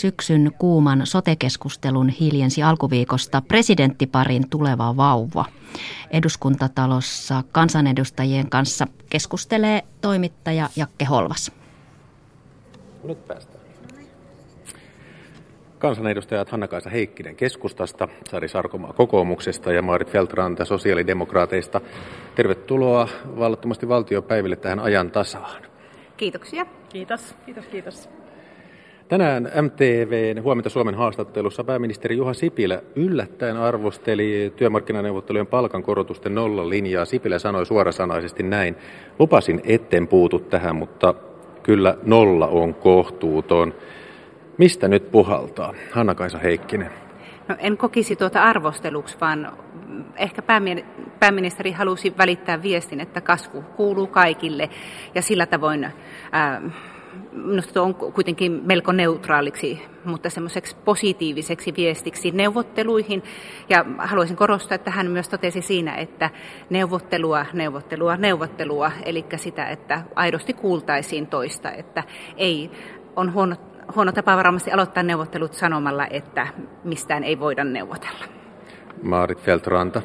syksyn 0.00 0.52
kuuman 0.58 1.06
sotekeskustelun 1.06 2.08
hiljensi 2.08 2.62
alkuviikosta 2.62 3.42
presidenttiparin 3.48 4.50
tuleva 4.50 4.96
vauva. 4.96 5.44
Eduskuntatalossa 6.10 7.42
kansanedustajien 7.52 8.50
kanssa 8.50 8.86
keskustelee 9.10 9.82
toimittaja 10.00 10.68
Jakke 10.76 11.04
Holvas. 11.04 11.52
Nyt 13.04 13.26
päästään. 13.26 13.60
Kansanedustajat 15.78 16.50
Hanna-Kaisa 16.50 16.90
Heikkinen 16.90 17.36
keskustasta, 17.36 18.08
Sari 18.30 18.48
Sarkomaa 18.48 18.92
kokoomuksesta 18.92 19.72
ja 19.72 19.82
Maarit 19.82 20.10
Feltranta 20.10 20.64
sosiaalidemokraateista. 20.64 21.80
Tervetuloa 22.34 23.08
vallattomasti 23.38 23.88
valtiopäiville 23.88 24.56
tähän 24.56 24.80
ajan 24.80 25.10
tasaan. 25.10 25.62
Kiitoksia. 26.16 26.66
Kiitos, 26.88 27.34
kiitos, 27.46 27.66
kiitos. 27.66 28.19
Tänään 29.10 29.50
MTVn 29.62 30.42
Huomenta 30.42 30.70
Suomen 30.70 30.94
haastattelussa 30.94 31.64
pääministeri 31.64 32.16
Juha 32.16 32.34
Sipilä 32.34 32.82
yllättäen 32.96 33.56
arvosteli 33.56 34.52
työmarkkinaneuvottelujen 34.56 35.46
palkankorotusten 35.46 36.34
linjaa. 36.68 37.04
Sipilä 37.04 37.38
sanoi 37.38 37.66
suorasanaisesti 37.66 38.42
näin, 38.42 38.76
lupasin 39.18 39.60
etten 39.64 40.08
puutu 40.08 40.38
tähän, 40.38 40.76
mutta 40.76 41.14
kyllä 41.62 41.96
nolla 42.02 42.46
on 42.46 42.74
kohtuuton. 42.74 43.74
Mistä 44.58 44.88
nyt 44.88 45.10
puhaltaa? 45.10 45.74
Hanna-Kaisa 45.92 46.38
Heikkinen. 46.38 46.90
No, 47.48 47.56
en 47.58 47.76
kokisi 47.76 48.16
tuota 48.16 48.42
arvosteluksi, 48.42 49.16
vaan 49.20 49.52
ehkä 50.16 50.42
pääministeri 51.20 51.72
halusi 51.72 52.14
välittää 52.18 52.62
viestin, 52.62 53.00
että 53.00 53.20
kasvu 53.20 53.62
kuuluu 53.62 54.06
kaikille 54.06 54.70
ja 55.14 55.22
sillä 55.22 55.46
tavoin 55.46 55.86
ää, 56.32 56.62
minusta 57.32 57.82
on 57.82 57.94
kuitenkin 57.94 58.62
melko 58.64 58.92
neutraaliksi, 58.92 59.82
mutta 60.04 60.30
semmoiseksi 60.30 60.76
positiiviseksi 60.84 61.74
viestiksi 61.76 62.30
neuvotteluihin. 62.30 63.22
Ja 63.68 63.84
haluaisin 63.98 64.36
korostaa, 64.36 64.74
että 64.74 64.90
hän 64.90 65.10
myös 65.10 65.28
totesi 65.28 65.62
siinä, 65.62 65.94
että 65.94 66.30
neuvottelua, 66.70 67.46
neuvottelua, 67.52 68.16
neuvottelua, 68.16 68.92
eli 69.04 69.24
sitä, 69.36 69.68
että 69.68 70.02
aidosti 70.14 70.52
kuultaisiin 70.52 71.26
toista, 71.26 71.72
että 71.72 72.02
ei 72.36 72.70
on 73.16 73.32
huono, 73.32 73.56
huono 73.94 74.12
tapa 74.12 74.36
varmasti 74.36 74.70
aloittaa 74.72 75.02
neuvottelut 75.02 75.54
sanomalla, 75.54 76.06
että 76.06 76.46
mistään 76.84 77.24
ei 77.24 77.40
voida 77.40 77.64
neuvotella. 77.64 78.24
Maarit 79.02 79.40
Feltranta 79.40 80.02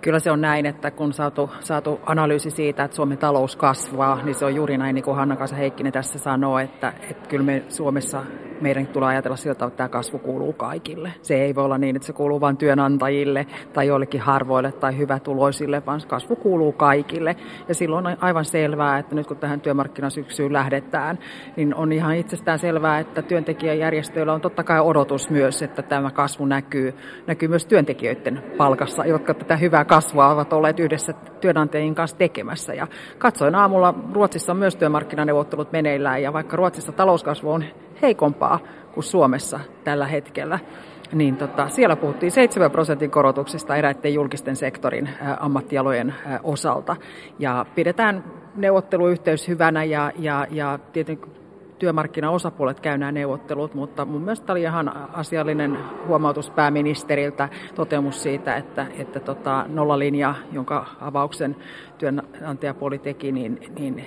kyllä 0.00 0.18
se 0.18 0.30
on 0.30 0.40
näin, 0.40 0.66
että 0.66 0.90
kun 0.90 1.12
saatu, 1.12 1.50
saatu 1.60 2.00
analyysi 2.06 2.50
siitä, 2.50 2.84
että 2.84 2.94
Suomen 2.94 3.18
talous 3.18 3.56
kasvaa, 3.56 4.22
niin 4.24 4.34
se 4.34 4.44
on 4.44 4.54
juuri 4.54 4.78
näin, 4.78 4.94
niin 4.94 5.04
kuin 5.04 5.16
Hanna-Kaisa 5.16 5.56
Heikkinen 5.56 5.92
tässä 5.92 6.18
sanoo, 6.18 6.58
että, 6.58 6.92
että 7.10 7.28
kyllä 7.28 7.44
me 7.44 7.64
Suomessa 7.68 8.22
meidän 8.60 8.86
tulee 8.86 9.08
ajatella 9.08 9.36
siltä, 9.36 9.64
että 9.64 9.76
tämä 9.76 9.88
kasvu 9.88 10.18
kuuluu 10.18 10.52
kaikille. 10.52 11.12
Se 11.22 11.34
ei 11.34 11.54
voi 11.54 11.64
olla 11.64 11.78
niin, 11.78 11.96
että 11.96 12.06
se 12.06 12.12
kuuluu 12.12 12.40
vain 12.40 12.56
työnantajille 12.56 13.46
tai 13.72 13.86
joillekin 13.86 14.20
harvoille 14.20 14.72
tai 14.72 14.98
hyvätuloisille, 14.98 15.82
vaan 15.86 16.00
kasvu 16.08 16.36
kuuluu 16.36 16.72
kaikille. 16.72 17.36
Ja 17.68 17.74
silloin 17.74 18.06
on 18.06 18.16
aivan 18.20 18.44
selvää, 18.44 18.98
että 18.98 19.14
nyt 19.14 19.26
kun 19.26 19.36
tähän 19.36 19.60
työmarkkinasyksyyn 19.60 20.52
lähdetään, 20.52 21.18
niin 21.56 21.74
on 21.74 21.92
ihan 21.92 22.16
itsestään 22.16 22.58
selvää, 22.58 22.98
että 22.98 23.22
työntekijäjärjestöillä 23.22 24.32
on 24.32 24.40
totta 24.40 24.64
kai 24.64 24.80
odotus 24.80 25.30
myös, 25.30 25.62
että 25.62 25.82
tämä 25.82 26.10
kasvu 26.10 26.46
näkyy, 26.46 26.94
näkyy 27.26 27.48
myös 27.48 27.66
työntekijöiden 27.66 28.42
palkassa, 28.56 29.04
jotka 29.04 29.34
tätä 29.34 29.56
hyvää 29.56 29.84
kasvua 29.88 30.28
ovat 30.28 30.52
olleet 30.52 30.80
yhdessä 30.80 31.12
työnantajien 31.12 31.94
kanssa 31.94 32.16
tekemässä. 32.16 32.74
Ja 32.74 32.86
katsoin 33.18 33.54
aamulla, 33.54 33.94
Ruotsissa 34.12 34.52
on 34.52 34.58
myös 34.58 34.76
työmarkkinaneuvottelut 34.76 35.72
meneillään 35.72 36.22
ja 36.22 36.32
vaikka 36.32 36.56
Ruotsissa 36.56 36.92
talouskasvu 36.92 37.50
on 37.50 37.64
heikompaa 38.02 38.58
kuin 38.94 39.04
Suomessa 39.04 39.60
tällä 39.84 40.06
hetkellä, 40.06 40.58
niin 41.12 41.36
tota, 41.36 41.68
siellä 41.68 41.96
puhuttiin 41.96 42.32
7 42.32 42.70
prosentin 42.70 43.10
korotuksista 43.10 43.76
eräiden 43.76 44.14
julkisten 44.14 44.56
sektorin 44.56 45.08
ammattialojen 45.40 46.14
osalta. 46.42 46.96
Ja 47.38 47.66
pidetään 47.74 48.24
neuvotteluyhteys 48.56 49.48
hyvänä 49.48 49.84
ja, 49.84 50.12
ja, 50.18 50.46
ja 50.50 50.78
tietenkin 50.92 51.32
työmarkkinaosapuolet 51.78 52.80
käy 52.80 52.98
neuvottelut, 52.98 53.74
mutta 53.74 54.04
mun 54.04 54.22
mielestä 54.22 54.52
oli 54.52 54.62
ihan 54.62 54.92
asiallinen 55.12 55.78
huomautus 56.06 56.50
pääministeriltä, 56.50 57.48
toteamus 57.74 58.22
siitä, 58.22 58.56
että, 58.56 58.86
että 58.98 59.20
tota, 59.20 59.64
nollalinja, 59.68 60.34
jonka 60.52 60.86
avauksen 61.00 61.56
työnantajapuoli 61.98 62.98
teki, 62.98 63.32
niin, 63.32 63.60
niin 63.78 64.04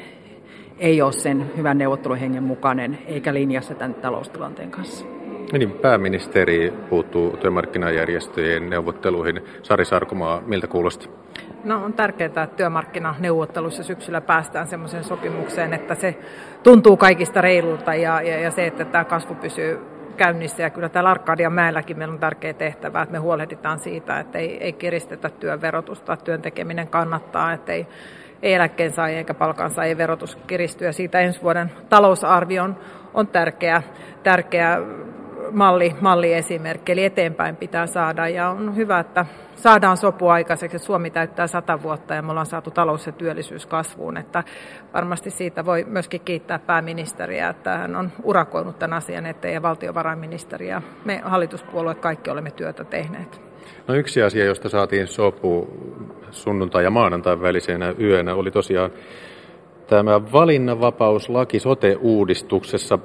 ei 0.78 1.02
ole 1.02 1.12
sen 1.12 1.52
hyvän 1.58 1.78
neuvotteluhengen 1.78 2.44
mukainen 2.44 2.98
eikä 3.06 3.34
linjassa 3.34 3.76
tämän 3.76 3.94
taloustilanteen 3.94 4.72
kanssa. 4.72 5.06
Niin, 5.52 5.72
pääministeri 5.72 6.74
puuttuu 6.90 7.38
työmarkkinajärjestöjen 7.38 8.70
neuvotteluihin. 8.70 9.42
Sari 9.64 9.86
Sarkomaa, 9.86 10.42
miltä 10.46 10.68
kuulostaa? 10.68 11.21
No 11.64 11.86
on 11.86 11.94
tärkeää, 11.94 12.26
että 12.26 12.48
työmarkkinaneuvotteluissa 12.48 13.84
syksyllä 13.84 14.22
päästään 14.22 14.68
sellaiseen 14.68 15.04
sopimukseen, 15.04 15.74
että 15.74 15.96
se 15.96 16.18
tuntuu 16.64 16.98
kaikista 16.98 17.42
reilulta 17.42 17.96
ja, 17.96 18.22
ja, 18.22 18.40
ja 18.40 18.52
se, 18.52 18.68
että 18.68 18.86
tämä 18.86 19.04
kasvu 19.04 19.36
pysyy 19.36 19.80
käynnissä. 20.18 20.64
Ja 20.64 20.70
kyllä 20.70 20.90
täällä 20.90 21.10
Arkadian 21.10 21.54
mäelläkin 21.54 21.98
meillä 21.98 22.14
on 22.14 22.20
tärkeä 22.20 22.54
tehtävä, 22.54 23.02
että 23.02 23.14
me 23.14 23.20
huolehditaan 23.20 23.80
siitä, 23.80 24.20
että 24.20 24.40
ei, 24.40 24.64
ei 24.64 24.74
kiristetä 24.74 25.30
työn 25.30 25.62
verotusta, 25.62 26.18
työn 26.18 26.42
tekeminen 26.42 26.88
kannattaa, 26.88 27.54
että 27.54 27.74
ei, 27.74 27.88
ei 28.44 28.54
eläkkeensaajien 28.54 29.18
eikä 29.18 29.34
palkansaajien 29.34 29.98
verotus 29.98 30.36
kiristy. 30.36 30.86
Ja 30.86 30.94
siitä 30.94 31.20
ensi 31.20 31.42
vuoden 31.42 31.72
talousarvio 31.90 32.64
on, 32.64 32.78
on 33.14 33.28
tärkeä, 33.28 33.84
tärkeä 34.24 34.78
malli, 35.54 35.96
malliesimerkki, 36.02 36.92
eli 36.92 37.06
eteenpäin 37.06 37.56
pitää 37.56 37.88
saada. 37.88 38.28
Ja 38.28 38.50
on 38.50 38.76
hyvä, 38.76 39.00
että 39.00 39.26
saadaan 39.56 39.98
sopu 39.98 40.28
aikaiseksi, 40.28 40.76
että 40.76 40.86
Suomi 40.86 41.10
täyttää 41.10 41.48
sata 41.48 41.84
vuotta 41.84 42.14
ja 42.14 42.22
me 42.22 42.30
ollaan 42.32 42.46
saatu 42.46 42.72
talous- 42.72 43.06
ja 43.06 43.12
työllisyys 43.12 43.66
kasvuun. 43.66 44.18
Että 44.18 44.44
varmasti 44.94 45.30
siitä 45.30 45.66
voi 45.66 45.86
myöskin 45.88 46.22
kiittää 46.22 46.60
pääministeriä, 46.60 47.50
että 47.50 47.78
hän 47.78 47.96
on 47.96 48.12
urakoinut 48.24 48.80
tämän 48.80 48.98
asian 48.98 49.26
eteen 49.26 49.54
ja 49.54 49.62
valtiovarainministeri 49.62 50.68
ja 50.68 50.82
me 51.06 51.22
hallituspuolueet 51.24 52.00
kaikki 52.00 52.30
olemme 52.30 52.52
työtä 52.52 52.84
tehneet. 52.84 53.42
No 53.88 53.96
yksi 53.96 54.24
asia, 54.24 54.46
josta 54.46 54.70
saatiin 54.70 55.08
sopu 55.08 55.68
sunnuntai- 56.32 56.84
ja 56.84 56.90
maanantai 56.90 57.42
välisenä 57.42 57.96
yönä, 58.00 58.36
oli 58.36 58.52
tosiaan 58.52 58.92
tämä 59.88 60.32
valinnanvapauslaki 60.32 61.60
sote-uudistuksessa. 61.60 63.00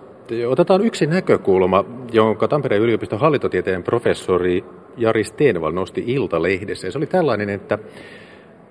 Otetaan 0.49 0.87
yksi 0.87 1.07
näkökulma, 1.07 1.85
jonka 2.13 2.49
Tampereen 2.49 2.83
yliopiston 2.83 3.21
hallintotieteen 3.21 3.83
professori 3.83 4.65
Jari 4.97 5.25
Steenval 5.25 5.73
nosti 5.73 6.05
Ilta-lehdessä. 6.07 6.91
se 6.91 6.99
oli 6.99 7.07
tällainen, 7.07 7.51
että 7.51 7.79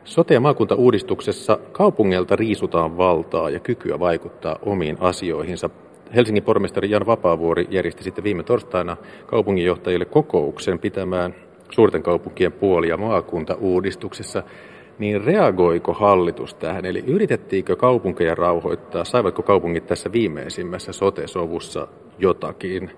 sote- 0.04 0.34
ja 0.34 0.40
maakuntauudistuksessa 0.40 1.60
kaupungilta 1.72 2.36
riisutaan 2.36 2.98
valtaa 2.98 3.50
ja 3.50 3.60
kykyä 3.60 4.00
vaikuttaa 4.00 4.60
omiin 4.62 4.98
asioihinsa. 5.00 5.70
Helsingin 6.16 6.44
pormestari 6.44 6.90
Jan 6.90 7.06
Vapaavuori 7.06 7.68
järjesti 7.70 8.04
sitten 8.04 8.24
viime 8.24 8.44
torstaina 8.44 8.98
kaupunginjohtajille 9.26 10.06
kokouksen 10.06 10.80
pitämään 10.80 11.36
suurten 11.72 12.04
kaupunkien 12.04 12.52
puoli- 12.52 12.90
ja 12.90 12.98
maakuntauudistuksessa 12.98 14.44
niin 15.00 15.24
reagoiko 15.24 15.94
hallitus 15.94 16.54
tähän? 16.54 16.86
Eli 16.86 17.04
yritettiinkö 17.08 17.76
kaupunkeja 17.76 18.36
rauhoittaa? 18.36 19.06
Saivatko 19.06 19.42
kaupungit 19.44 19.88
tässä 19.88 20.12
viimeisimmässä 20.12 20.92
sote-sovussa 20.92 21.88
jotakin? 22.20 22.92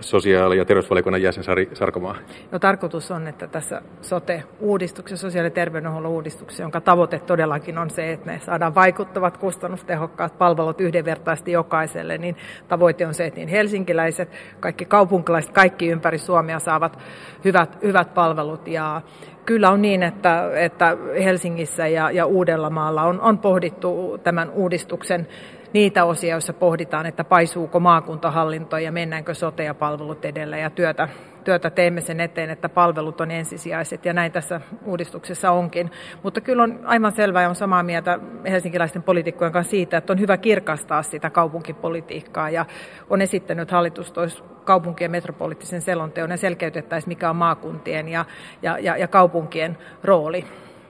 Sosiaali- 0.00 0.58
ja 0.58 0.64
terveysvaliokunnan 0.64 1.22
jäsen 1.22 1.44
Sari 1.44 1.70
Sarkomaa? 1.72 2.16
No, 2.52 2.58
tarkoitus 2.58 3.10
on, 3.10 3.26
että 3.26 3.46
tässä 3.46 3.82
sote-uudistuksessa, 4.02 5.26
sosiaali- 5.26 5.46
ja 5.46 5.50
terveydenhuollon 5.50 6.12
uudistuksessa, 6.12 6.62
jonka 6.62 6.80
tavoite 6.80 7.18
todellakin 7.18 7.78
on 7.78 7.90
se, 7.90 8.12
että 8.12 8.26
me 8.26 8.40
saadaan 8.44 8.74
vaikuttavat, 8.74 9.36
kustannustehokkaat 9.36 10.38
palvelut 10.38 10.80
yhdenvertaisesti 10.80 11.52
jokaiselle, 11.52 12.18
niin 12.18 12.36
tavoite 12.68 13.06
on 13.06 13.14
se, 13.14 13.26
että 13.26 13.38
niin 13.40 13.48
helsinkiläiset, 13.48 14.28
kaikki 14.60 14.84
kaupunkilaiset, 14.84 15.52
kaikki 15.52 15.88
ympäri 15.88 16.18
Suomea 16.18 16.58
saavat 16.58 16.98
hyvät, 17.44 17.82
hyvät 17.82 18.14
palvelut 18.14 18.68
ja 18.68 19.02
kyllä 19.44 19.70
on 19.70 19.82
niin, 19.82 20.02
että, 20.02 20.50
että 20.54 20.96
Helsingissä 21.24 21.86
ja, 21.86 22.10
ja 22.10 22.26
Uudellamaalla 22.26 23.02
on, 23.02 23.20
on 23.20 23.38
pohdittu 23.38 24.18
tämän 24.22 24.50
uudistuksen 24.50 25.26
niitä 25.72 26.04
osia, 26.04 26.30
joissa 26.30 26.52
pohditaan, 26.52 27.06
että 27.06 27.24
paisuuko 27.24 27.80
maakuntahallinto 27.80 28.78
ja 28.78 28.92
mennäänkö 28.92 29.34
sote- 29.34 29.62
ja 29.62 29.74
palvelut 29.74 30.24
edellä 30.24 30.58
ja 30.58 30.70
työtä, 30.70 31.08
työtä 31.44 31.70
teemme 31.70 32.00
sen 32.00 32.20
eteen, 32.20 32.50
että 32.50 32.68
palvelut 32.68 33.20
on 33.20 33.30
ensisijaiset 33.30 34.04
ja 34.04 34.12
näin 34.12 34.32
tässä 34.32 34.60
uudistuksessa 34.84 35.50
onkin. 35.50 35.90
Mutta 36.22 36.40
kyllä 36.40 36.62
on 36.62 36.80
aivan 36.84 37.12
selvää 37.12 37.42
ja 37.42 37.48
on 37.48 37.54
samaa 37.54 37.82
mieltä 37.82 38.18
helsinkiläisten 38.50 39.02
poliitikkojen 39.02 39.52
kanssa 39.52 39.70
siitä, 39.70 39.96
että 39.96 40.12
on 40.12 40.20
hyvä 40.20 40.36
kirkastaa 40.36 41.02
sitä 41.02 41.30
kaupunkipolitiikkaa 41.30 42.50
ja 42.50 42.66
on 43.10 43.20
esittänyt, 43.20 43.70
hallitus 43.70 44.12
toisi 44.12 44.42
kaupunkien 44.64 45.10
metropoliittisen 45.10 45.80
selonteon 45.80 46.30
ja 46.30 46.36
selkeytettäisiin, 46.36 47.08
mikä 47.08 47.30
on 47.30 47.36
maakuntien 47.36 48.08
ja, 48.08 48.24
ja, 48.62 48.78
ja, 48.78 48.96
ja 48.96 49.08
kaupunkien 49.08 49.78
rooli. 50.04 50.44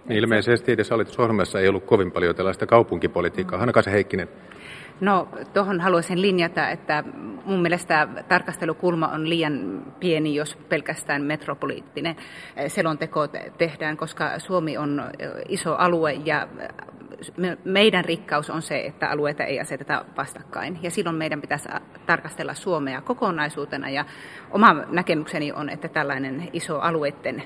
Niin 0.08 0.18
ilmeisesti 0.18 0.72
edes 0.72 0.90
hallitusohjelmassa 0.90 1.60
ei 1.60 1.68
ollut 1.68 1.84
kovin 1.84 2.12
paljon 2.12 2.34
tällaista 2.34 2.66
kaupunkipolitiikkaa. 2.66 3.58
Hanna 3.58 3.72
Heikkinen. 3.90 4.28
No 5.00 5.28
tuohon 5.54 5.80
haluaisin 5.80 6.22
linjata, 6.22 6.68
että 6.68 7.04
mun 7.44 7.62
mielestä 7.62 8.08
tarkastelukulma 8.28 9.08
on 9.08 9.28
liian 9.28 9.82
pieni, 10.00 10.34
jos 10.34 10.56
pelkästään 10.56 11.22
metropoliittinen 11.22 12.16
selonteko 12.68 13.26
tehdään, 13.58 13.96
koska 13.96 14.38
Suomi 14.38 14.76
on 14.76 15.02
iso 15.48 15.74
alue 15.74 16.12
ja 16.12 16.48
meidän 17.64 18.04
rikkaus 18.04 18.50
on 18.50 18.62
se, 18.62 18.80
että 18.80 19.10
alueita 19.10 19.44
ei 19.44 19.60
aseteta 19.60 20.04
vastakkain. 20.16 20.78
Ja 20.82 20.90
silloin 20.90 21.16
meidän 21.16 21.40
pitäisi 21.40 21.68
tarkastella 22.06 22.54
Suomea 22.54 23.00
kokonaisuutena. 23.00 23.90
Ja 23.90 24.04
oma 24.50 24.74
näkemykseni 24.90 25.52
on, 25.52 25.70
että 25.70 25.88
tällainen 25.88 26.48
iso 26.52 26.78
alueiden 26.78 27.42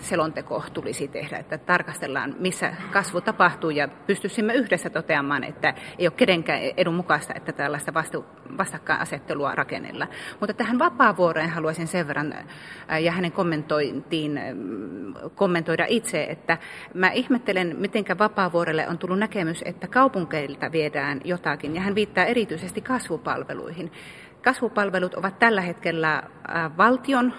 selonteko 0.00 0.64
tulisi 0.72 1.08
tehdä, 1.08 1.38
että 1.38 1.58
tarkastellaan, 1.58 2.34
missä 2.38 2.72
kasvu 2.92 3.20
tapahtuu 3.20 3.70
ja 3.70 3.88
pystyisimme 3.88 4.54
yhdessä 4.54 4.90
toteamaan, 4.90 5.44
että 5.44 5.74
ei 5.98 6.06
ole 6.06 6.14
kenenkään 6.16 6.60
edun 6.76 6.94
mukaista, 6.94 7.34
että 7.36 7.52
tällaista 7.52 7.94
vastu, 7.94 8.24
vastakkainasettelua 8.58 9.54
rakennella. 9.54 10.06
Mutta 10.40 10.54
tähän 10.54 10.78
vapaavuoreen 10.78 11.50
haluaisin 11.50 11.86
sen 11.86 12.08
verran 12.08 12.34
ja 13.00 13.12
hänen 13.12 13.32
kommentointiin 13.32 14.40
kommentoida 15.34 15.84
itse, 15.88 16.24
että 16.24 16.58
mä 16.94 17.10
ihmettelen, 17.10 17.76
miten 17.78 18.04
vapaavuorelle 18.18 18.88
on 18.88 18.98
tullut 18.98 19.18
näkemys, 19.18 19.62
että 19.64 19.88
kaupunkeilta 19.88 20.72
viedään 20.72 21.20
jotakin, 21.24 21.74
ja 21.74 21.80
hän 21.80 21.94
viittaa 21.94 22.24
erityisesti 22.24 22.80
kasvupalveluihin. 22.80 23.92
Kasvupalvelut 24.42 25.14
ovat 25.14 25.38
tällä 25.38 25.60
hetkellä 25.60 26.22
valtion 26.76 27.32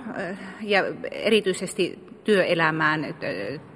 ja 0.62 0.84
erityisesti 1.12 2.10
työelämään, 2.24 3.16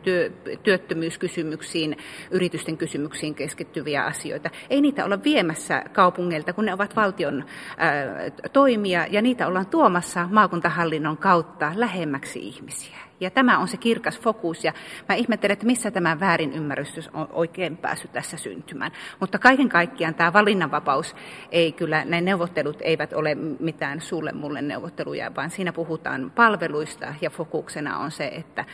työ, 0.04 0.32
työttömyyskysymyksiin, 0.64 1.98
yritysten 2.32 2.78
kysymyksiin 2.78 3.36
keskittyviä 3.36 4.04
asioita. 4.04 4.50
Ei 4.70 4.82
niitä 4.82 5.06
olla 5.06 5.24
viemässä 5.24 5.84
kaupungeilta, 5.94 6.54
kun 6.54 6.66
ne 6.66 6.74
ovat 6.74 6.96
valtion 6.96 7.46
ää, 7.78 8.30
toimia, 8.54 9.08
ja 9.10 9.22
niitä 9.22 9.48
ollaan 9.48 9.68
tuomassa 9.68 10.28
maakuntahallinnon 10.32 11.18
kautta 11.18 11.72
lähemmäksi 11.76 12.40
ihmisiä. 12.40 13.03
Ja 13.20 13.32
tämä 13.32 13.58
on 13.58 13.68
se 13.68 13.78
kirkas 13.78 14.20
fokus, 14.20 14.64
ja 14.64 14.74
mä 15.10 15.16
ihmettelen, 15.16 15.54
että 15.54 15.66
missä 15.66 15.92
tämä 15.92 16.20
väärinymmärrys 16.20 17.10
on 17.14 17.28
oikein 17.32 17.78
päässyt 17.78 18.12
tässä 18.12 18.38
syntymään. 18.38 18.92
Mutta 19.20 19.40
kaiken 19.40 19.70
kaikkiaan 19.70 20.16
tämä 20.16 20.34
valinnanvapaus 20.34 21.16
ei 21.52 21.72
kyllä, 21.72 22.06
ne 22.06 22.22
neuvottelut 22.22 22.78
eivät 22.82 23.14
ole 23.14 23.36
mitään 23.60 24.02
sulle 24.02 24.32
mulle 24.32 24.62
neuvotteluja, 24.62 25.36
vaan 25.36 25.50
siinä 25.50 25.74
puhutaan 25.74 26.32
palveluista, 26.36 27.14
ja 27.22 27.30
fokuksena 27.30 27.98
on 27.98 28.12
se, 28.12 28.28
että 28.28 28.66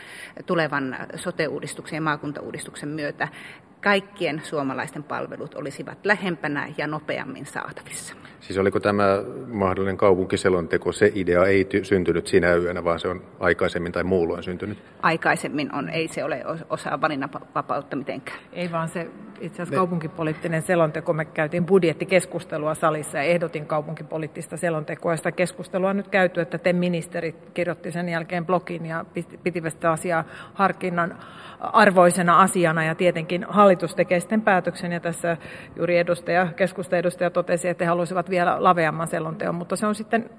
tulevan 0.46 0.96
sote-uudistuksen 1.14 1.96
ja 1.96 2.00
maakuntauudistuksen 2.00 2.88
myötä 2.88 3.28
kaikkien 3.82 4.42
suomalaisten 4.44 5.02
palvelut 5.02 5.54
olisivat 5.54 5.98
lähempänä 6.04 6.68
ja 6.78 6.86
nopeammin 6.86 7.46
saatavissa. 7.46 8.14
Siis 8.40 8.58
oliko 8.58 8.80
tämä 8.80 9.04
mahdollinen 9.46 9.96
kaupunkiselonteko, 9.96 10.92
se 10.92 11.12
idea 11.14 11.44
ei 11.44 11.64
ty- 11.64 11.84
syntynyt 11.84 12.26
sinä 12.26 12.54
yönä, 12.54 12.84
vaan 12.84 13.00
se 13.00 13.08
on 13.08 13.22
aikaisemmin 13.40 13.92
tai 13.92 14.04
muulloin 14.04 14.42
syntynyt? 14.42 14.78
Aikaisemmin 15.02 15.74
on, 15.74 15.88
ei 15.88 16.08
se 16.08 16.24
ole 16.24 16.44
osa 16.70 17.00
valinnanvapautta 17.00 17.96
mitenkään. 17.96 18.38
Ei 18.52 18.72
vaan 18.72 18.88
se 18.88 19.10
itse 19.40 19.62
asiassa 19.62 19.76
kaupunkipoliittinen 19.76 20.62
selonteko, 20.62 21.12
me 21.12 21.24
käytiin 21.24 21.66
budjettikeskustelua 21.66 22.74
salissa 22.74 23.18
ja 23.18 23.24
ehdotin 23.24 23.66
kaupunkipoliittista 23.66 24.56
selontekoa. 24.56 25.16
Sitä 25.16 25.32
keskustelua 25.32 25.90
on 25.90 25.96
nyt 25.96 26.08
käyty, 26.08 26.40
että 26.40 26.58
te 26.58 26.72
ministerit 26.72 27.50
kirjoitti 27.54 27.92
sen 27.92 28.08
jälkeen 28.08 28.46
blogin 28.46 28.86
ja 28.86 29.04
pitivät 29.42 29.72
sitä 29.72 29.90
asiaa 29.90 30.24
harkinnan 30.54 31.18
arvoisena 31.60 32.40
asiana 32.40 32.84
ja 32.84 32.94
tietenkin 32.94 33.46
hallitus 33.48 33.69
tekee 33.96 34.20
sitten 34.20 34.42
päätöksen 34.42 34.92
ja 34.92 35.00
tässä 35.00 35.36
juuri 35.76 35.98
edustaja, 35.98 36.46
keskustaedustaja 36.56 37.30
totesi, 37.30 37.68
että 37.68 37.84
he 37.84 37.88
haluaisivat 37.88 38.30
vielä 38.30 38.56
laveamman 38.58 39.06
selonteon, 39.06 39.54
mutta 39.54 39.76
se 39.76 39.86
on 39.86 39.94
sitten 39.94 40.30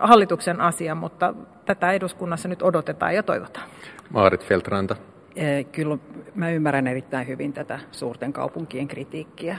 hallituksen 0.00 0.60
asia, 0.60 0.94
mutta 0.94 1.34
tätä 1.66 1.92
eduskunnassa 1.92 2.48
nyt 2.48 2.62
odotetaan 2.62 3.14
ja 3.14 3.22
toivotaan. 3.22 3.68
Maarit 4.10 4.44
Feltranta. 4.44 4.96
Eh, 5.36 5.66
kyllä 5.72 5.98
mä 6.34 6.50
ymmärrän 6.50 6.86
erittäin 6.86 7.28
hyvin 7.28 7.52
tätä 7.52 7.80
suurten 7.90 8.32
kaupunkien 8.32 8.88
kritiikkiä. 8.88 9.56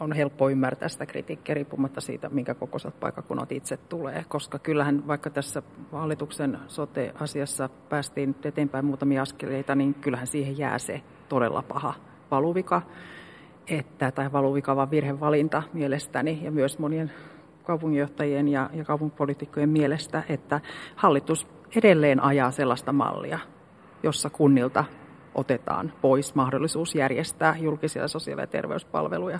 On 0.00 0.12
helppo 0.12 0.48
ymmärtää 0.48 0.88
sitä 0.88 1.06
kritiikkiä 1.06 1.54
riippumatta 1.54 2.00
siitä, 2.00 2.28
minkä 2.28 2.54
kokoiset 2.54 3.00
paikakunnat 3.00 3.52
itse 3.52 3.76
tulee, 3.76 4.24
koska 4.28 4.58
kyllähän 4.58 5.06
vaikka 5.06 5.30
tässä 5.30 5.62
hallituksen 5.92 6.58
sote-asiassa 6.66 7.68
päästiin 7.88 8.36
eteenpäin 8.44 8.84
muutamia 8.84 9.22
askeleita, 9.22 9.74
niin 9.74 9.94
kyllähän 9.94 10.26
siihen 10.26 10.58
jää 10.58 10.78
se 10.78 11.00
todella 11.28 11.62
paha 11.62 11.94
valuvika, 12.30 12.82
että, 13.68 14.10
tai 14.10 14.32
valuvika 14.32 14.76
vaan 14.76 14.90
virhevalinta 14.90 15.62
mielestäni 15.72 16.40
ja 16.42 16.50
myös 16.50 16.78
monien 16.78 17.12
kaupunginjohtajien 17.64 18.48
ja, 18.48 18.70
ja 18.72 18.84
kaupunkipolitiikkojen 18.84 19.68
mielestä, 19.68 20.22
että 20.28 20.60
hallitus 20.96 21.46
edelleen 21.76 22.22
ajaa 22.22 22.50
sellaista 22.50 22.92
mallia, 22.92 23.38
jossa 24.02 24.30
kunnilta 24.30 24.84
otetaan 25.34 25.92
pois 26.00 26.34
mahdollisuus 26.34 26.94
järjestää 26.94 27.56
julkisia 27.60 28.08
sosiaali- 28.08 28.42
ja 28.42 28.46
terveyspalveluja. 28.46 29.38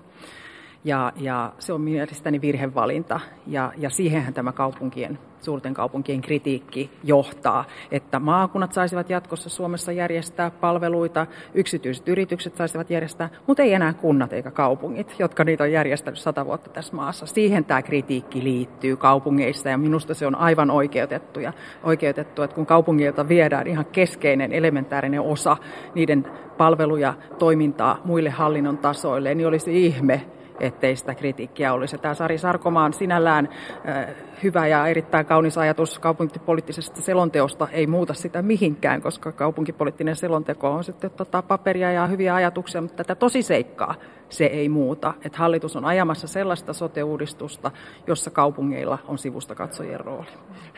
Ja, 0.84 1.12
ja 1.17 1.52
se 1.58 1.73
on 1.73 1.81
mielestäni 1.81 2.40
virhevalinta 2.40 3.20
ja, 3.46 3.73
ja 3.76 3.90
siihenhän 3.90 4.34
tämä 4.34 4.52
kaupunkien, 4.52 5.19
suurten 5.40 5.75
kaupunkien 5.75 6.20
kritiikki 6.20 6.90
johtaa, 7.05 7.64
että 7.90 8.19
maakunnat 8.19 8.73
saisivat 8.73 9.11
jatkossa 9.11 9.49
Suomessa 9.49 9.93
järjestää 9.93 10.50
palveluita, 10.50 11.26
yksityiset 11.55 12.08
yritykset 12.08 12.56
saisivat 12.56 12.90
järjestää, 12.90 13.28
mutta 13.46 13.62
ei 13.62 13.75
enää 13.75 13.93
kunnat 13.93 14.32
eikä 14.32 14.50
kaupungit, 14.50 15.14
jotka 15.19 15.44
niitä 15.44 15.64
on 15.64 15.73
järjestänyt 15.73 16.19
sata 16.19 16.46
vuotta 16.46 16.70
tässä 16.70 16.96
maassa. 16.96 17.26
Siihen 17.26 17.64
tämä 17.64 17.82
kritiikki 17.82 18.44
liittyy 18.44 18.96
kaupungeissa 18.96 19.69
ja 19.69 19.78
minusta 19.78 20.14
se 20.14 20.26
on 20.26 20.34
aivan 20.34 20.70
oikeutettu, 20.70 21.40
ja 21.40 21.52
oikeutettu 21.82 22.43
että 22.43 22.56
kun 22.56 22.67
kaupungilta 22.67 23.28
viedään 23.28 23.67
ihan 23.67 23.87
keskeinen 23.87 24.52
elementäärinen 24.52 25.20
osa 25.20 25.56
niiden 25.94 26.26
palveluja, 26.58 27.14
toimintaa 27.38 28.00
muille 28.05 28.31
hallinnon 28.31 28.78
tasoille, 28.78 29.34
niin 29.34 29.49
olisi 29.49 29.87
ihme, 29.87 30.26
ettei 30.60 30.96
sitä 30.96 31.14
kritiikkiä 31.14 31.72
olisi. 31.72 31.98
Tämä 31.98 32.14
Sari 32.14 32.38
Sarkomaan 32.38 32.92
sinällään 32.92 33.48
äh, 33.88 34.06
hyvä 34.42 34.66
ja 34.66 34.86
erittäin 34.86 35.26
kaunis 35.26 35.58
ajatus 35.58 35.98
kaupunkipoliittisesta 35.98 37.02
selonteosta 37.02 37.68
ei 37.72 37.86
muuta 37.86 38.14
sitä 38.14 38.42
mihinkään, 38.42 39.02
koska 39.02 39.32
kaupunkipoliittinen 39.32 40.16
selonteko 40.16 40.70
on 40.70 40.84
sitten 40.84 41.10
tota 41.10 41.42
paperia 41.42 41.92
ja 41.92 42.06
hyviä 42.06 42.34
ajatuksia, 42.34 42.82
mutta 42.82 42.96
tätä 42.96 43.14
tosiseikkaa 43.14 43.94
se 44.28 44.44
ei 44.44 44.68
muuta. 44.68 45.14
Että 45.24 45.38
hallitus 45.38 45.76
on 45.76 45.84
ajamassa 45.84 46.26
sellaista 46.26 46.72
sote-uudistusta, 46.72 47.70
jossa 48.06 48.30
kaupungeilla 48.30 48.98
on 49.08 49.18
sivusta 49.18 49.54
katsojien 49.54 50.00
rooli. 50.00 50.26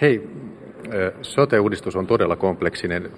Hei, 0.00 0.30
sote-uudistus 1.22 1.96
on 1.96 2.06
todella 2.06 2.36
kompleksinen 2.36 3.10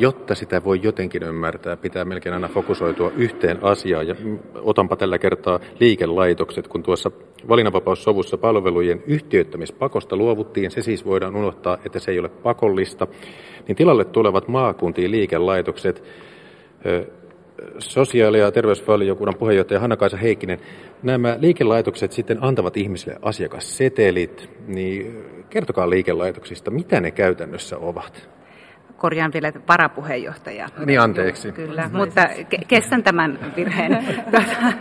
jotta 0.00 0.34
sitä 0.34 0.64
voi 0.64 0.80
jotenkin 0.82 1.22
ymmärtää, 1.22 1.76
pitää 1.76 2.04
melkein 2.04 2.32
aina 2.32 2.48
fokusoitua 2.48 3.12
yhteen 3.16 3.58
asiaan. 3.62 4.06
Ja 4.06 4.14
otanpa 4.54 4.96
tällä 4.96 5.18
kertaa 5.18 5.60
liikelaitokset, 5.80 6.68
kun 6.68 6.82
tuossa 6.82 7.10
valinnanvapaussovussa 7.48 8.38
palvelujen 8.38 9.02
yhtiöittämispakosta 9.06 10.16
luovuttiin, 10.16 10.70
se 10.70 10.82
siis 10.82 11.04
voidaan 11.04 11.36
unohtaa, 11.36 11.78
että 11.86 11.98
se 11.98 12.10
ei 12.10 12.18
ole 12.18 12.28
pakollista, 12.28 13.06
niin 13.68 13.76
tilalle 13.76 14.04
tulevat 14.04 14.48
maakuntiin 14.48 15.10
liikelaitokset, 15.10 16.02
sosiaali- 17.78 18.38
ja 18.38 18.52
terveysvaliokunnan 18.52 19.38
puheenjohtaja 19.38 19.80
Hanna-Kaisa 19.80 20.16
Heikkinen, 20.16 20.58
nämä 21.02 21.36
liikelaitokset 21.40 22.12
sitten 22.12 22.38
antavat 22.40 22.76
ihmisille 22.76 23.16
asiakassetelit, 23.22 24.50
niin 24.66 25.24
kertokaa 25.50 25.90
liikelaitoksista, 25.90 26.70
mitä 26.70 27.00
ne 27.00 27.10
käytännössä 27.10 27.78
ovat 27.78 28.39
korjaan 29.00 29.32
vielä 29.32 29.52
varapuheenjohtaja. 29.68 30.68
Niin, 30.86 31.00
anteeksi. 31.00 31.52
Kyllä, 31.52 31.90
mutta 31.92 32.28
kestän 32.68 33.02
tämän 33.02 33.38
virheen. 33.56 34.06
Tuota, 34.30 34.72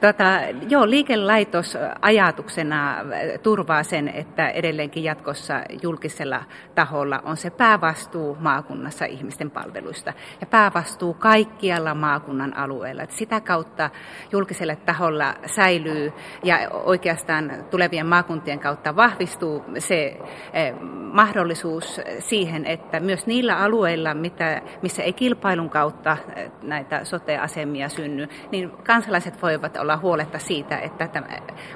tuota, 0.00 0.24
joo, 0.68 0.90
liikelaitos 0.90 1.78
ajatuksena 2.00 2.96
turvaa 3.42 3.82
sen, 3.82 4.08
että 4.08 4.48
edelleenkin 4.48 5.04
jatkossa 5.04 5.62
julkisella 5.82 6.44
taholla 6.74 7.22
on 7.24 7.36
se 7.36 7.50
päävastuu 7.50 8.36
maakunnassa 8.40 9.04
ihmisten 9.04 9.50
palveluista 9.50 10.12
ja 10.40 10.46
päävastuu 10.46 11.14
kaikkialla 11.14 11.94
maakunnan 11.94 12.56
alueella. 12.56 13.02
Että 13.02 13.16
sitä 13.16 13.40
kautta 13.40 13.90
julkiselle 14.32 14.76
taholla 14.76 15.34
säilyy 15.46 16.12
ja 16.44 16.58
oikeastaan 16.70 17.52
tulevien 17.70 18.06
maakuntien 18.06 18.58
kautta 18.58 18.96
vahvistuu 18.96 19.64
se 19.78 20.16
eh, 20.52 20.74
mahdollisuus 21.12 22.00
siihen, 22.18 22.66
että 22.66 23.00
myös 23.00 23.26
niillä 23.26 23.43
niillä 23.44 23.58
alueilla, 23.58 24.14
mitä, 24.14 24.62
missä 24.82 25.02
ei 25.02 25.12
kilpailun 25.12 25.70
kautta 25.70 26.16
eh, 26.36 26.50
näitä 26.62 27.04
sote-asemia 27.04 27.88
synny, 27.88 28.28
niin 28.52 28.70
kansalaiset 28.70 29.42
voivat 29.42 29.76
olla 29.76 29.96
huoletta 29.96 30.38
siitä, 30.38 30.78
että 30.78 31.08
tämä, 31.08 31.26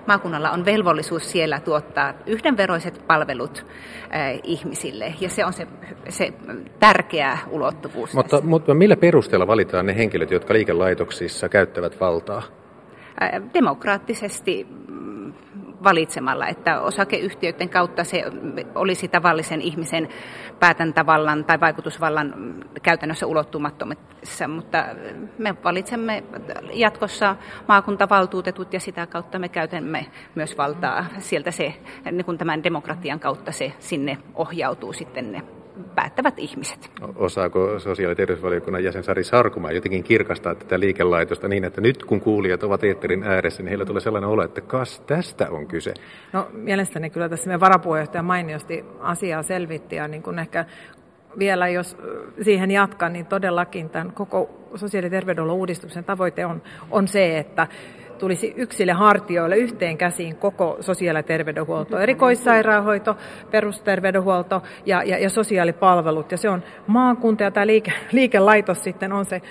maakunnalla 0.06 0.50
on 0.50 0.64
velvollisuus 0.64 1.30
siellä 1.30 1.60
tuottaa 1.60 2.14
yhdenveroiset 2.26 3.04
palvelut 3.06 3.66
äh, 4.14 4.40
ihmisille. 4.42 5.14
Ja 5.20 5.28
se 5.28 5.44
on 5.44 5.52
se, 5.52 5.66
se 6.08 6.32
tärkeä 6.80 7.38
ulottuvuus. 7.50 8.14
Mutta, 8.14 8.40
mutta 8.40 8.74
millä 8.74 8.96
perusteella 8.96 9.46
valitaan 9.46 9.86
ne 9.86 9.96
henkilöt, 9.96 10.30
jotka 10.30 10.54
liikelaitoksissa 10.54 11.48
käyttävät 11.48 12.00
valtaa? 12.00 12.42
demokraattisesti 13.54 14.66
valitsemalla, 15.84 16.46
että 16.46 16.80
osakeyhtiöiden 16.80 17.68
kautta 17.68 18.04
se 18.04 18.24
olisi 18.74 19.08
tavallisen 19.08 19.60
ihmisen 19.62 20.08
päätäntävallan 20.60 21.44
tai 21.44 21.60
vaikutusvallan 21.60 22.34
käytännössä 22.82 23.26
ulottumattomissa, 23.26 24.48
mutta 24.48 24.84
me 25.38 25.54
valitsemme 25.64 26.24
jatkossa 26.72 27.36
maakuntavaltuutetut 27.68 28.72
ja 28.72 28.80
sitä 28.80 29.06
kautta 29.06 29.38
me 29.38 29.48
käytämme 29.48 30.06
myös 30.34 30.58
valtaa. 30.58 31.06
Sieltä 31.18 31.50
se, 31.50 31.74
niin 32.12 32.24
kuin 32.24 32.38
tämän 32.38 32.62
demokratian 32.62 33.20
kautta 33.20 33.52
se 33.52 33.72
sinne 33.78 34.18
ohjautuu 34.34 34.92
sitten 34.92 35.32
ne 35.32 35.42
päättävät 35.94 36.38
ihmiset. 36.38 36.90
Osaako 37.16 37.78
sosiaali- 37.78 38.12
ja 38.12 38.16
terveysvaliokunnan 38.16 38.84
jäsen 38.84 39.04
Sari 39.04 39.24
Sarkumaa 39.24 39.72
jotenkin 39.72 40.04
kirkastaa 40.04 40.54
tätä 40.54 40.80
liikelaitosta 40.80 41.48
niin, 41.48 41.64
että 41.64 41.80
nyt 41.80 42.04
kun 42.04 42.20
kuulijat 42.20 42.62
ovat 42.62 42.84
eetterin 42.84 43.22
ääressä, 43.22 43.62
niin 43.62 43.68
heillä 43.68 43.84
tulee 43.84 44.00
sellainen 44.00 44.30
olo, 44.30 44.44
että 44.44 44.60
kas 44.60 45.00
tästä 45.00 45.50
on 45.50 45.66
kyse? 45.66 45.94
No 46.32 46.48
mielestäni 46.52 47.10
kyllä 47.10 47.28
tässä 47.28 47.46
meidän 47.46 47.60
varapuheenjohtaja 47.60 48.22
mainiosti 48.22 48.84
asiaa 49.00 49.42
selvitti 49.42 49.96
ja 49.96 50.08
niin 50.08 50.22
kuin 50.22 50.38
ehkä 50.38 50.64
vielä 51.38 51.68
jos 51.68 51.96
siihen 52.42 52.70
jatkan, 52.70 53.12
niin 53.12 53.26
todellakin 53.26 53.90
tämän 53.90 54.12
koko 54.12 54.50
sosiaali- 54.74 55.06
ja 55.06 55.10
terveydenhuollon 55.10 55.56
uudistuksen 55.58 56.04
tavoite 56.04 56.46
on, 56.46 56.62
on 56.90 57.08
se, 57.08 57.38
että 57.38 57.66
tulisi 58.18 58.54
yksille 58.56 58.92
hartioille 58.92 59.56
yhteen 59.56 59.98
käsiin 59.98 60.36
koko 60.36 60.76
sosiaali- 60.80 61.18
ja 61.18 61.22
terveydenhuolto, 61.22 61.98
erikoissairaanhoito, 61.98 63.16
perusterveydenhuolto 63.50 64.62
ja, 64.86 65.02
ja, 65.02 65.18
ja 65.18 65.30
sosiaalipalvelut. 65.30 66.30
Ja 66.32 66.38
se 66.38 66.48
on 66.48 66.62
maakunta 66.86 67.42
ja 67.42 67.50
tämä 67.50 67.66
liike, 67.66 67.92
liikelaitos 68.12 68.84
sitten 68.84 69.12
on 69.12 69.24
se 69.24 69.42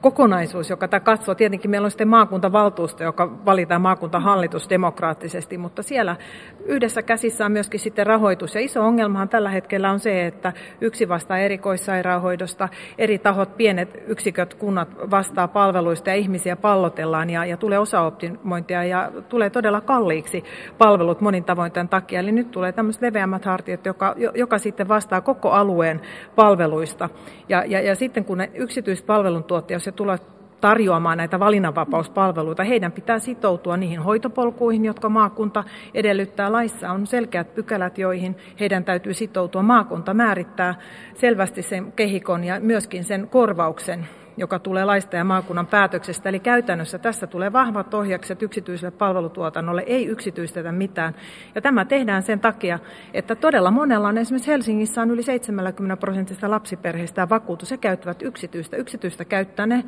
kokonaisuus, 0.00 0.70
joka 0.70 0.88
tämä 0.88 1.00
katsoo. 1.00 1.34
Tietenkin 1.34 1.70
meillä 1.70 1.84
on 1.84 1.90
sitten 1.90 2.08
maakuntavaltuusto, 2.08 3.04
joka 3.04 3.44
valitaan 3.44 3.80
maakuntahallitus 3.80 4.70
demokraattisesti, 4.70 5.58
mutta 5.58 5.82
siellä 5.82 6.16
yhdessä 6.64 7.02
käsissä 7.02 7.46
on 7.46 7.52
myöskin 7.52 7.80
sitten 7.80 8.06
rahoitus. 8.06 8.54
Ja 8.54 8.60
iso 8.60 8.82
ongelmahan 8.82 9.28
tällä 9.28 9.50
hetkellä 9.50 9.90
on 9.90 10.00
se, 10.00 10.26
että 10.26 10.52
yksi 10.80 11.08
vastaa 11.08 11.38
erikoissairaanhoidosta, 11.38 12.68
eri 12.98 13.18
tahot, 13.18 13.56
pienet 13.56 14.02
yksiköt, 14.06 14.54
kunnat 14.54 14.88
vastaa 15.10 15.48
palveluista 15.48 16.10
ja 16.10 16.16
ihmisiä 16.16 16.56
pallotellaan 16.56 17.30
ja, 17.30 17.44
ja 17.44 17.56
tulee 17.56 17.78
osaoptimointia 17.78 18.84
ja 18.84 19.12
tulee 19.28 19.50
todella 19.50 19.80
kalliiksi 19.80 20.44
palvelut 20.78 21.20
monin 21.20 21.44
tavoin 21.44 21.72
tämän 21.72 21.88
takia. 21.88 22.20
Eli 22.20 22.32
nyt 22.32 22.50
tulee 22.50 22.72
tämmöiset 22.72 23.02
leveämmät 23.02 23.44
hartiot, 23.44 23.86
joka, 23.86 24.14
joka 24.34 24.58
sitten 24.58 24.88
vastaa 24.88 25.20
koko 25.20 25.50
alueen 25.50 26.00
palveluista. 26.34 27.08
Ja, 27.48 27.64
ja, 27.66 27.80
ja 27.80 27.94
sitten 27.94 28.24
kun 28.24 28.38
ne 28.38 28.50
yksityiset 28.54 29.07
palveluntuottajat, 29.08 29.76
jos 29.76 29.84
se 29.84 29.92
tulee 29.92 30.18
tarjoamaan 30.60 31.18
näitä 31.18 31.40
valinnanvapauspalveluita. 31.40 32.64
Heidän 32.64 32.92
pitää 32.92 33.18
sitoutua 33.18 33.76
niihin 33.76 34.00
hoitopolkuihin, 34.00 34.84
jotka 34.84 35.08
maakunta 35.08 35.64
edellyttää. 35.94 36.52
Laissa 36.52 36.90
on 36.90 37.06
selkeät 37.06 37.54
pykälät, 37.54 37.98
joihin 37.98 38.36
heidän 38.60 38.84
täytyy 38.84 39.14
sitoutua. 39.14 39.62
Maakunta 39.62 40.14
määrittää 40.14 40.74
selvästi 41.14 41.62
sen 41.62 41.92
kehikon 41.92 42.44
ja 42.44 42.60
myöskin 42.60 43.04
sen 43.04 43.28
korvauksen 43.28 44.08
joka 44.38 44.58
tulee 44.58 44.84
laista 44.84 45.16
ja 45.16 45.24
maakunnan 45.24 45.66
päätöksestä. 45.66 46.28
Eli 46.28 46.40
käytännössä 46.40 46.98
tässä 46.98 47.26
tulee 47.26 47.52
vahvat 47.52 47.94
ohjakset 47.94 48.42
yksityiselle 48.42 48.90
palvelutuotannolle, 48.90 49.84
ei 49.86 50.06
yksityistetä 50.06 50.72
mitään. 50.72 51.14
Ja 51.54 51.60
tämä 51.60 51.84
tehdään 51.84 52.22
sen 52.22 52.40
takia, 52.40 52.78
että 53.14 53.34
todella 53.34 53.70
monella 53.70 54.08
on 54.08 54.18
esimerkiksi 54.18 54.50
Helsingissä 54.50 55.02
on 55.02 55.10
yli 55.10 55.22
70 55.22 55.96
prosentista 55.96 56.50
lapsiperheistä 56.50 57.28
vakuutus 57.28 57.70
ja 57.70 57.76
käyttävät 57.76 58.22
yksityistä. 58.22 58.76
Yksityistä 58.76 59.24
käyttää 59.24 59.66
ne, 59.66 59.84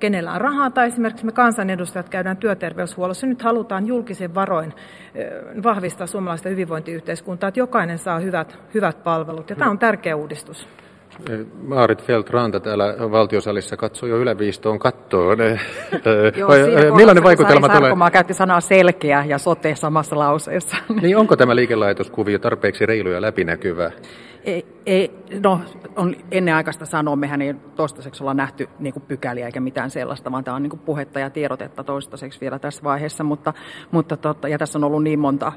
kenellä 0.00 0.32
on 0.32 0.40
rahaa, 0.40 0.70
tai 0.70 0.86
esimerkiksi 0.86 1.26
me 1.26 1.32
kansanedustajat 1.32 2.08
käydään 2.08 2.36
työterveyshuollossa. 2.36 3.26
Nyt 3.26 3.42
halutaan 3.42 3.86
julkisen 3.86 4.34
varoin 4.34 4.74
vahvistaa 5.62 6.06
suomalaista 6.06 6.48
hyvinvointiyhteiskuntaa, 6.48 7.48
että 7.48 7.60
jokainen 7.60 7.98
saa 7.98 8.18
hyvät, 8.18 8.58
hyvät 8.74 9.02
palvelut. 9.04 9.50
Ja 9.50 9.56
tämä 9.56 9.70
on 9.70 9.78
tärkeä 9.78 10.16
uudistus. 10.16 10.68
Maarit 11.66 12.02
Feldt-Ranta 12.02 12.60
täällä 12.60 12.94
valtiosalissa 13.10 13.76
katsoo 13.76 14.08
jo 14.08 14.18
yläviistoon 14.18 14.78
kattoon. 14.78 15.38
Joo, 16.36 16.50
Millainen 16.96 17.22
vaikutelma 17.22 17.68
tulee? 17.68 17.80
Sarkomaa 17.80 18.10
käytti 18.10 18.34
sanaa 18.34 18.60
selkeä 18.60 19.24
ja 19.24 19.38
sote 19.38 19.74
samassa 19.74 20.18
lauseessa. 20.18 20.76
Niin 21.02 21.16
onko 21.16 21.36
tämä 21.36 21.56
liikelaitoskuvio 21.56 22.38
tarpeeksi 22.38 22.86
reilu 22.86 23.08
ja 23.08 23.22
läpinäkyvä? 23.22 23.90
Ei, 24.44 24.66
ei, 24.86 25.10
no, 25.42 25.60
on 25.96 26.16
ennenaikaista 26.30 26.86
sanoa, 26.86 27.16
mehän 27.16 27.42
ei 27.42 27.54
toistaiseksi 27.76 28.22
olla 28.22 28.34
nähty 28.34 28.68
niin 28.78 28.92
kuin 28.92 29.04
pykäliä 29.08 29.46
eikä 29.46 29.60
mitään 29.60 29.90
sellaista, 29.90 30.32
vaan 30.32 30.44
tämä 30.44 30.54
on 30.54 30.62
niin 30.62 30.70
kuin 30.70 30.80
puhetta 30.80 31.20
ja 31.20 31.30
tiedotetta 31.30 31.84
toistaiseksi 31.84 32.40
vielä 32.40 32.58
tässä 32.58 32.82
vaiheessa, 32.82 33.24
mutta, 33.24 33.52
mutta 33.90 34.16
totta, 34.16 34.48
ja 34.48 34.58
tässä 34.58 34.78
on 34.78 34.84
ollut 34.84 35.02
niin 35.02 35.18
monta 35.18 35.52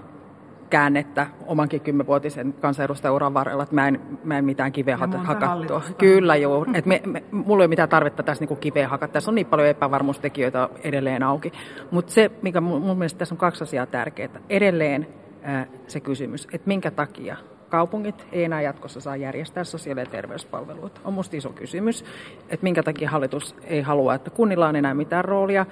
käännettä 0.76 1.28
omankin 1.46 1.82
kymmenvuotisen 1.82 2.54
kansanedustajauran 2.54 3.34
varrella, 3.34 3.64
että 3.64 3.76
mä 3.76 3.88
en, 3.88 4.02
mä 4.24 4.38
en 4.38 4.46
mitään 4.46 4.72
kiveä 4.72 4.98
hakattua. 4.98 5.82
Kyllä 5.98 6.36
joo, 6.36 6.66
että 6.74 6.88
me, 6.88 7.02
me, 7.06 7.24
mulla 7.32 7.64
ei 7.64 7.66
ole 7.66 7.68
mitään 7.68 7.90
tarvetta 7.90 8.24
tässä 8.24 8.46
niin 8.46 8.58
kiveä 8.58 8.88
hakata. 8.88 9.14
Tässä 9.14 9.32
on 9.32 9.36
niin 9.36 9.48
paljon 9.48 9.68
epävarmuustekijöitä 9.68 10.70
edelleen 10.84 11.24
auki. 11.24 11.52
Mutta 11.92 12.12
se, 12.12 12.32
mikä 12.42 12.62
mun, 12.62 12.82
mun 12.82 12.98
mielestä 12.98 13.18
tässä 13.18 13.36
on 13.36 13.40
kaksi 13.40 13.64
asiaa 13.64 13.86
tärkeää. 13.86 14.30
Edelleen 14.50 15.08
ää, 15.44 15.68
se 15.88 16.00
kysymys, 16.00 16.48
että 16.54 16.68
minkä 16.68 16.92
takia 16.92 17.38
kaupungit 17.70 18.28
ei 18.32 18.44
enää 18.44 18.62
jatkossa 18.62 19.00
saa 19.00 19.16
järjestää 19.16 19.64
sosiaali- 19.64 20.02
ja 20.02 20.06
terveyspalveluita. 20.06 21.02
On 21.04 21.14
musta 21.14 21.38
iso 21.38 21.50
kysymys, 21.50 22.06
että 22.50 22.64
minkä 22.64 22.84
takia 22.84 23.10
hallitus 23.10 23.56
ei 23.64 23.82
halua, 23.82 24.16
että 24.16 24.30
kunnilla 24.30 24.68
on 24.68 24.76
enää 24.76 24.94
mitään 24.94 25.26
roolia. 25.26 25.66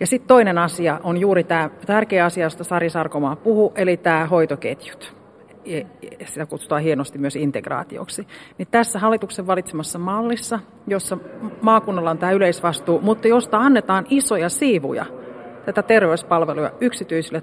Ja 0.00 0.06
sitten 0.06 0.28
toinen 0.28 0.58
asia 0.58 1.00
on 1.02 1.16
juuri 1.16 1.44
tämä 1.44 1.70
tärkeä 1.86 2.24
asia, 2.24 2.44
josta 2.46 2.64
Sari 2.64 2.90
Sarkomaa 2.90 3.36
puhuu, 3.36 3.72
eli 3.76 3.96
tämä 3.96 4.26
hoitoketjut. 4.26 5.14
Sitä 6.26 6.46
kutsutaan 6.46 6.82
hienosti 6.82 7.18
myös 7.18 7.36
integraatioksi. 7.36 8.26
Niin 8.58 8.68
tässä 8.70 8.98
hallituksen 8.98 9.46
valitsemassa 9.46 9.98
mallissa, 9.98 10.60
jossa 10.86 11.18
maakunnalla 11.60 12.10
on 12.10 12.18
tämä 12.18 12.32
yleisvastuu, 12.32 13.00
mutta 13.00 13.28
josta 13.28 13.58
annetaan 13.58 14.06
isoja 14.10 14.48
siivuja 14.48 15.06
tätä 15.64 15.82
terveyspalveluja 15.82 16.70
yksityisille 16.80 17.42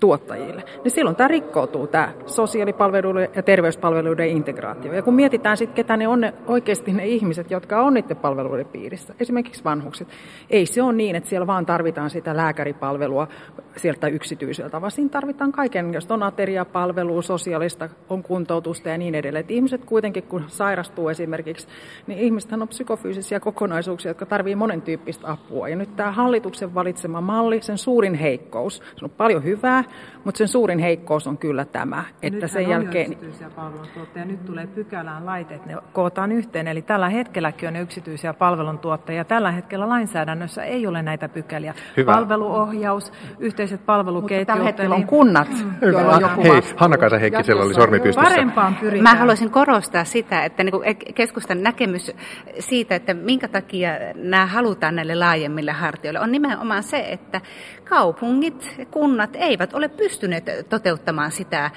tuottajille, 0.00 0.64
niin 0.84 0.90
silloin 0.90 1.16
tämä 1.16 1.28
rikkoutuu, 1.28 1.86
tämä 1.86 2.12
sosiaalipalveluiden 2.26 3.28
ja 3.36 3.42
terveyspalveluiden 3.42 4.28
integraatio. 4.28 4.92
Ja 4.92 5.02
kun 5.02 5.14
mietitään 5.14 5.56
sitten, 5.56 5.74
ketä 5.74 5.96
ne 5.96 6.08
on 6.08 6.20
ne, 6.20 6.34
oikeasti 6.46 6.92
ne 6.92 7.06
ihmiset, 7.06 7.50
jotka 7.50 7.82
on 7.82 7.94
niiden 7.94 8.16
palveluiden 8.16 8.66
piirissä, 8.66 9.14
esimerkiksi 9.20 9.64
vanhukset, 9.64 10.08
ei 10.50 10.66
se 10.66 10.82
ole 10.82 10.92
niin, 10.92 11.16
että 11.16 11.28
siellä 11.28 11.46
vaan 11.46 11.66
tarvitaan 11.66 12.10
sitä 12.10 12.36
lääkäripalvelua 12.36 13.28
sieltä 13.76 14.08
yksityiseltä, 14.08 14.80
vaan 14.80 14.90
siinä 14.90 15.10
tarvitaan 15.10 15.52
kaiken, 15.52 15.94
jos 15.94 16.10
on 16.10 16.22
ateriapalvelua, 16.22 17.22
sosiaalista, 17.22 17.88
on 18.08 18.22
kuntoutusta 18.22 18.88
ja 18.88 18.98
niin 18.98 19.14
edelleen. 19.14 19.44
Et 19.44 19.50
ihmiset 19.50 19.84
kuitenkin, 19.84 20.22
kun 20.22 20.44
sairastuu 20.46 21.08
esimerkiksi, 21.08 21.68
niin 22.06 22.18
ihmisethän 22.18 22.62
on 22.62 22.68
psykofyysisiä 22.68 23.40
kokonaisuuksia, 23.40 24.10
jotka 24.10 24.26
tarvitsevat 24.26 24.58
monen 24.58 24.82
tyyppistä 24.82 25.30
apua. 25.30 25.68
Ja 25.68 25.76
nyt 25.76 25.96
tämä 25.96 26.10
hallituksen 26.10 26.74
valitsema 26.74 27.20
malli, 27.20 27.62
sen 27.62 27.78
suurin 27.78 28.14
heikkous, 28.14 28.82
se 28.96 29.04
on 29.04 29.10
paljon 29.10 29.44
hyvää, 29.44 29.84
mutta 30.24 30.38
sen 30.38 30.48
suurin 30.48 30.78
heikkous 30.78 31.26
on 31.26 31.38
kyllä 31.38 31.64
tämä, 31.64 32.04
että 32.22 32.30
Nythän 32.30 32.48
sen 32.48 32.68
jälkeen... 32.68 33.18
palveluntuottajia, 33.56 34.24
nyt 34.26 34.44
tulee 34.44 34.66
pykälään 34.66 35.26
laite, 35.26 35.54
että 35.54 35.68
ne 35.68 35.76
kootaan 35.92 36.32
yhteen, 36.32 36.68
eli 36.68 36.82
tällä 36.82 37.08
hetkelläkin 37.08 37.66
on 37.66 37.72
ne 37.72 37.80
yksityisiä 37.80 38.34
palveluntuottajia. 38.34 39.24
Tällä 39.24 39.50
hetkellä 39.50 39.88
lainsäädännössä 39.88 40.64
ei 40.64 40.86
ole 40.86 41.02
näitä 41.02 41.28
pykäliä. 41.28 41.74
Hyvä. 41.96 42.12
Palveluohjaus, 42.12 43.12
yhteiset 43.38 43.86
palveluketjut. 43.86 44.40
Mutta 44.40 44.52
tällä 44.52 44.64
hetkellä 44.64 44.94
on 44.94 45.06
kunnat, 45.06 45.48
mm. 45.48 45.92
joilla 45.92 46.16
on 46.16 46.20
joku 46.20 46.42
Hei, 46.42 46.62
Hanna-Kaisa 46.76 47.18
Heikkisellä 47.18 47.62
oli 47.62 47.74
sormi 47.74 48.00
pystyssä. 48.00 48.30
Parempaan 48.30 48.74
pyritään. 48.74 49.02
Mä 49.02 49.14
haluaisin 49.14 49.50
korostaa 49.50 50.04
sitä, 50.04 50.44
että 50.44 50.64
niin 50.64 51.14
keskustan 51.14 51.62
näkemys 51.62 52.12
siitä, 52.58 52.94
että 52.94 53.14
minkä 53.14 53.48
takia 53.48 53.90
nämä 54.14 54.46
halutaan 54.46 54.96
näille 54.96 55.14
laajemmille 55.14 55.72
hartioille, 55.72 56.20
on 56.20 56.32
nimenomaan 56.32 56.82
se, 56.82 56.98
että 56.98 57.40
kaupungit, 57.84 58.76
kunnat 58.90 59.30
eivät 59.34 59.74
ole 59.78 59.88
pystyneet 59.88 60.44
toteuttamaan 60.68 61.32
sitä 61.32 61.70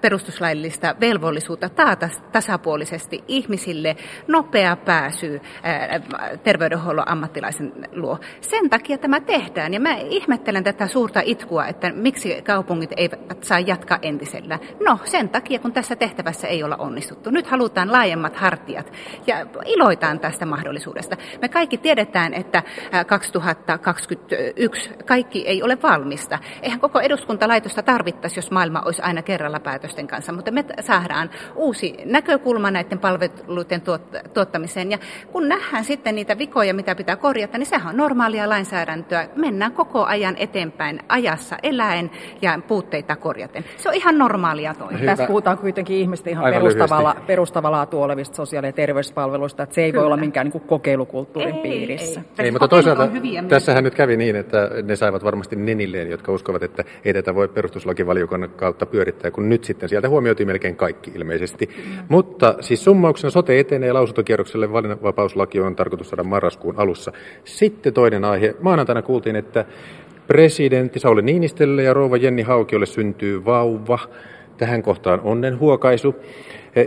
perustuslaillista 0.00 0.94
velvollisuutta 1.00 1.68
taata 1.68 2.08
tasapuolisesti 2.32 3.24
ihmisille 3.28 3.96
nopea 4.26 4.76
pääsy 4.76 5.40
terveydenhuollon 6.42 7.08
ammattilaisen 7.08 7.72
luo. 7.92 8.18
Sen 8.40 8.70
takia 8.70 8.98
tämä 8.98 9.20
tehdään 9.20 9.74
ja 9.74 9.80
mä 9.80 9.94
ihmettelen 9.96 10.64
tätä 10.64 10.86
suurta 10.86 11.20
itkua, 11.24 11.66
että 11.66 11.92
miksi 11.92 12.42
kaupungit 12.42 12.90
eivät 12.96 13.44
saa 13.44 13.60
jatkaa 13.60 13.98
entisellä. 14.02 14.58
No 14.86 14.98
sen 15.04 15.28
takia, 15.28 15.58
kun 15.58 15.72
tässä 15.72 15.96
tehtävässä 15.96 16.46
ei 16.48 16.62
olla 16.62 16.76
onnistuttu. 16.76 17.30
Nyt 17.30 17.46
halutaan 17.46 17.92
laajemmat 17.92 18.36
hartiat 18.36 18.92
ja 19.26 19.46
iloitaan 19.66 20.20
tästä 20.20 20.46
mahdollisuudesta. 20.46 21.16
Me 21.42 21.48
kaikki 21.48 21.78
tiedetään, 21.78 22.34
että 22.34 22.62
2021 23.06 24.90
kaikki 25.06 25.46
ei 25.46 25.62
ole 25.62 25.78
valmista. 25.82 26.38
Eihän 26.62 26.80
koko 26.80 27.00
eduskunta 27.00 27.37
seutukuntalaitosta 27.38 27.82
tarvittaisiin, 27.82 28.38
jos 28.38 28.50
maailma 28.50 28.82
olisi 28.84 29.02
aina 29.02 29.22
kerralla 29.22 29.60
päätösten 29.60 30.06
kanssa, 30.06 30.32
mutta 30.32 30.50
me 30.50 30.64
saadaan 30.80 31.30
uusi 31.54 31.96
näkökulma 32.04 32.70
näiden 32.70 32.98
palveluiden 32.98 33.82
tuottamiseen. 34.34 34.90
Ja 34.90 34.98
kun 35.32 35.48
nähdään 35.48 35.84
sitten 35.84 36.14
niitä 36.14 36.38
vikoja, 36.38 36.74
mitä 36.74 36.94
pitää 36.94 37.16
korjata, 37.16 37.58
niin 37.58 37.66
sehän 37.66 37.88
on 37.88 37.96
normaalia 37.96 38.48
lainsäädäntöä. 38.48 39.28
Mennään 39.36 39.72
koko 39.72 40.04
ajan 40.04 40.36
eteenpäin 40.38 41.00
ajassa 41.08 41.56
eläen 41.62 42.10
ja 42.42 42.60
puutteita 42.68 43.16
korjaten. 43.16 43.64
Se 43.76 43.88
on 43.88 43.94
ihan 43.94 44.18
normaalia 44.18 44.74
toimintaa. 44.74 45.06
Tässä 45.06 45.26
puhutaan 45.26 45.58
kuitenkin 45.58 45.96
ihmisten 45.96 46.30
ihan 46.30 46.52
perustavalla, 46.52 47.16
perustavalla 47.26 47.88
olevista 47.92 48.36
sosiaali- 48.36 48.66
ja 48.66 48.72
terveyspalveluista, 48.72 49.62
että 49.62 49.74
se 49.74 49.82
ei 49.82 49.90
Kyllä. 49.90 50.00
voi 50.00 50.06
olla 50.06 50.16
minkään 50.16 50.44
niin 50.44 50.52
kuin 50.52 50.64
kokeilukulttuurin 50.64 51.54
ei, 51.54 51.62
piirissä. 51.62 52.20
Ei, 52.38 52.44
ei. 52.44 52.50
mutta 52.50 52.68
toisaalta 52.68 53.08
tässähän 53.48 53.84
nyt 53.84 53.94
kävi 53.94 54.16
niin, 54.16 54.36
että 54.36 54.70
ne 54.82 54.96
saivat 54.96 55.24
varmasti 55.24 55.56
nenilleen, 55.56 56.10
jotka 56.10 56.32
uskovat, 56.32 56.62
että 56.62 56.84
ei 57.04 57.14
tätä 57.14 57.27
voi 57.34 57.48
perustuslakivaliokunnan 57.48 58.50
kautta 58.50 58.86
pyörittää, 58.86 59.30
kun 59.30 59.48
nyt 59.48 59.64
sitten 59.64 59.88
sieltä 59.88 60.08
huomioitiin 60.08 60.46
melkein 60.46 60.76
kaikki 60.76 61.12
ilmeisesti. 61.14 61.66
Mm. 61.66 62.04
Mutta 62.08 62.54
siis 62.60 62.84
summauksena 62.84 63.30
sote 63.30 63.60
etenee 63.60 63.92
lausuntokierrokselle 63.92 64.72
valinnanvapauslaki 64.72 65.60
on 65.60 65.76
tarkoitus 65.76 66.08
saada 66.08 66.24
marraskuun 66.24 66.74
alussa. 66.78 67.12
Sitten 67.44 67.94
toinen 67.94 68.24
aihe. 68.24 68.54
Maanantaina 68.60 69.02
kuultiin, 69.02 69.36
että 69.36 69.64
presidentti 70.26 71.00
Sauli 71.00 71.22
Niinistölle 71.22 71.82
ja 71.82 71.94
rouva 71.94 72.16
Jenni 72.16 72.42
Haukiolle 72.42 72.86
syntyy 72.86 73.44
vauva. 73.44 73.98
Tähän 74.56 74.82
kohtaan 74.82 75.20
onnen 75.24 75.58
huokaisu. 75.58 76.14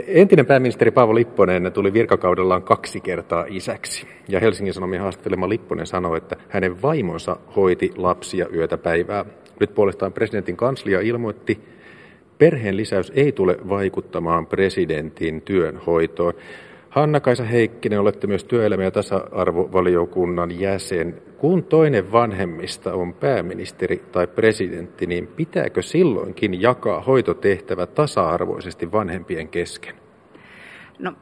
Entinen 0.08 0.46
pääministeri 0.46 0.92
Paavo 0.92 1.16
Lipponen 1.16 1.72
tuli 1.74 1.94
virkakaudellaan 1.94 2.64
kaksi 2.64 3.02
kertaa 3.02 3.46
isäksi. 3.48 4.08
Ja 4.28 4.40
Helsingin 4.40 4.74
Sanomien 4.74 5.02
haastattelema 5.02 5.50
Lipponen 5.50 5.86
sanoi, 5.86 6.18
että 6.18 6.36
hänen 6.50 6.82
vaimonsa 6.82 7.38
hoiti 7.56 7.92
lapsia 7.96 8.48
yötä 8.56 8.78
päivää. 8.78 9.26
Nyt 9.62 9.76
puolestaan 9.76 10.14
presidentin 10.14 10.58
kanslia 10.58 11.02
ilmoitti, 11.02 11.60
perheen 12.38 12.78
lisäys 12.78 13.12
ei 13.16 13.32
tule 13.32 13.58
vaikuttamaan 13.70 14.48
presidentin 14.48 15.42
työnhoitoon. 15.42 16.34
Hanna-Kaisa 16.90 17.44
Heikkinen, 17.44 18.00
olette 18.00 18.28
myös 18.28 18.44
työelämä- 18.44 18.84
ja 18.84 18.92
tasa-arvovaliokunnan 18.92 20.60
jäsen. 20.60 21.22
Kun 21.38 21.64
toinen 21.64 22.12
vanhemmista 22.12 22.94
on 22.94 23.14
pääministeri 23.14 24.02
tai 24.12 24.28
presidentti, 24.28 25.06
niin 25.06 25.28
pitääkö 25.28 25.82
silloinkin 25.82 26.62
jakaa 26.62 27.02
hoitotehtävä 27.02 27.86
tasa-arvoisesti 27.86 28.92
vanhempien 28.92 29.48
kesken? 29.48 29.96
No 31.00 31.14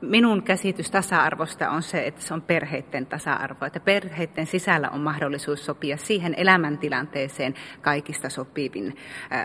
minun 0.00 0.42
käsitys 0.42 0.90
tasa-arvosta 0.90 1.70
on 1.70 1.82
se, 1.82 2.06
että 2.06 2.22
se 2.22 2.34
on 2.34 2.42
perheiden 2.42 3.06
tasa-arvo, 3.06 3.64
että 3.66 3.80
perheiden 3.80 4.46
sisällä 4.46 4.88
on 4.88 5.00
mahdollisuus 5.00 5.66
sopia 5.66 5.96
siihen 5.96 6.34
elämäntilanteeseen 6.36 7.54
kaikista 7.80 8.28
sopivin 8.28 8.96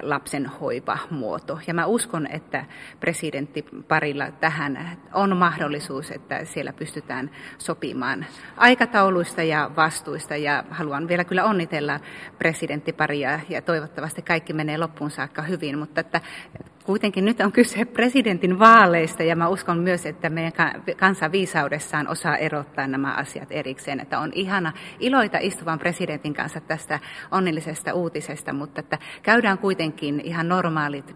lapsen 0.02 0.46
hoivamuoto. 0.46 1.60
Ja 1.68 1.74
mä 1.74 1.86
uskon, 1.86 2.28
että 2.28 2.66
presidentti 3.00 3.66
parilla 3.88 4.32
tähän 4.32 4.98
on 5.14 5.38
mahdollisuus, 5.38 6.12
että 6.12 6.46
siellä 6.46 6.74
pystytään 6.74 7.32
sopimaan 7.58 8.26
aikatauluista 8.58 9.44
ja 9.44 9.72
vastuista. 9.76 10.36
Ja 10.36 10.64
haluan 10.70 11.08
vielä 11.08 11.24
kyllä 11.24 11.44
onnitella 11.44 12.00
presidenttiparia 12.38 13.40
ja 13.50 13.62
toivottavasti 13.62 14.22
kaikki 14.22 14.54
menee 14.54 14.78
loppuun 14.78 15.12
saakka 15.12 15.42
hyvin, 15.42 15.78
mutta 15.80 16.02
että 16.02 16.22
kuitenkin 16.86 17.26
nyt 17.26 17.42
on 17.42 17.52
kyse 17.52 17.86
presidentin 17.86 18.60
vaaleista 18.60 19.24
ja 19.24 19.36
mä 19.36 19.48
uskon 19.48 19.78
myös, 19.78 20.06
että 20.06 20.30
meidän 20.30 20.52
kansa 20.98 21.32
viisaudessaan 21.32 22.08
osaa 22.08 22.38
erottaa 22.38 22.88
nämä 22.88 23.14
asiat 23.14 23.52
erikseen. 23.52 24.00
Että 24.00 24.20
on 24.20 24.32
ihana 24.34 24.74
iloita 25.00 25.38
istuvan 25.42 25.80
presidentin 25.80 26.34
kanssa 26.34 26.60
tästä 26.60 27.00
onnellisesta 27.32 27.94
uutisesta, 27.94 28.54
mutta 28.54 28.80
että 28.80 28.98
käydään 29.24 29.58
kuitenkin 29.58 30.22
ihan 30.24 30.50
normaalit 30.50 31.16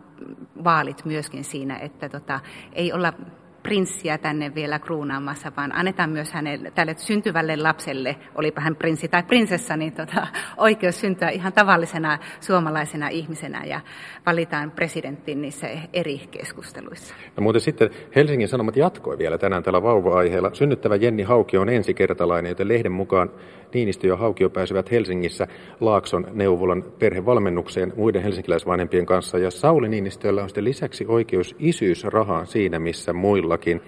vaalit 0.64 1.06
myöskin 1.06 1.44
siinä, 1.44 1.78
että 1.78 2.10
tota, 2.10 2.40
ei 2.74 2.94
olla 2.94 3.14
prinssiä 3.64 4.18
tänne 4.18 4.56
vielä 4.56 4.80
kruunaamassa, 4.80 5.52
vaan 5.58 5.76
annetaan 5.76 6.10
myös 6.10 6.32
hänelle, 6.32 6.72
tälle 6.72 6.96
syntyvälle 6.98 7.58
lapselle, 7.58 8.16
olipa 8.36 8.62
hän 8.62 8.76
prinssi 8.76 9.08
tai 9.08 9.24
prinsessa, 9.24 9.78
niin 9.78 9.94
tota, 9.94 10.28
oikeus 10.58 11.00
syntyä 11.02 11.30
ihan 11.30 11.54
tavallisena 11.54 12.20
suomalaisena 12.40 13.08
ihmisenä 13.08 13.64
ja 13.66 13.82
valitaan 14.26 14.72
presidentin 14.72 15.42
niissä 15.42 15.68
eri 15.94 16.22
keskusteluissa. 16.32 17.16
No 17.38 17.44
muuten 17.44 17.62
sitten 17.62 17.90
Helsingin 18.16 18.48
Sanomat 18.48 18.76
jatkoi 18.76 19.18
vielä 19.18 19.38
tänään 19.38 19.64
tällä 19.64 19.84
vauva-aiheella. 19.84 20.50
Synnyttävä 20.54 20.96
Jenni 20.96 21.24
Hauki 21.24 21.58
on 21.58 21.70
ensikertalainen, 21.70 22.50
joten 22.50 22.68
lehden 22.68 22.92
mukaan 22.92 23.30
Niinistö 23.74 24.08
ja 24.08 24.16
Haukio 24.16 24.50
pääsevät 24.50 24.92
Helsingissä 24.92 25.48
Laakson 25.80 26.28
neuvolan 26.34 26.84
perhevalmennukseen 27.00 27.94
muiden 27.96 28.24
helsinkiläisvanhempien 28.24 29.06
kanssa. 29.06 29.38
Ja 29.38 29.52
Sauli 29.52 29.90
Niinistöllä 29.90 30.44
on 30.44 30.50
sitten 30.50 30.64
lisäksi 30.64 31.06
oikeus 31.08 31.56
isyysrahaan 31.60 32.48
siinä, 32.48 32.80
missä 32.80 33.14
muillakin. 33.14 33.82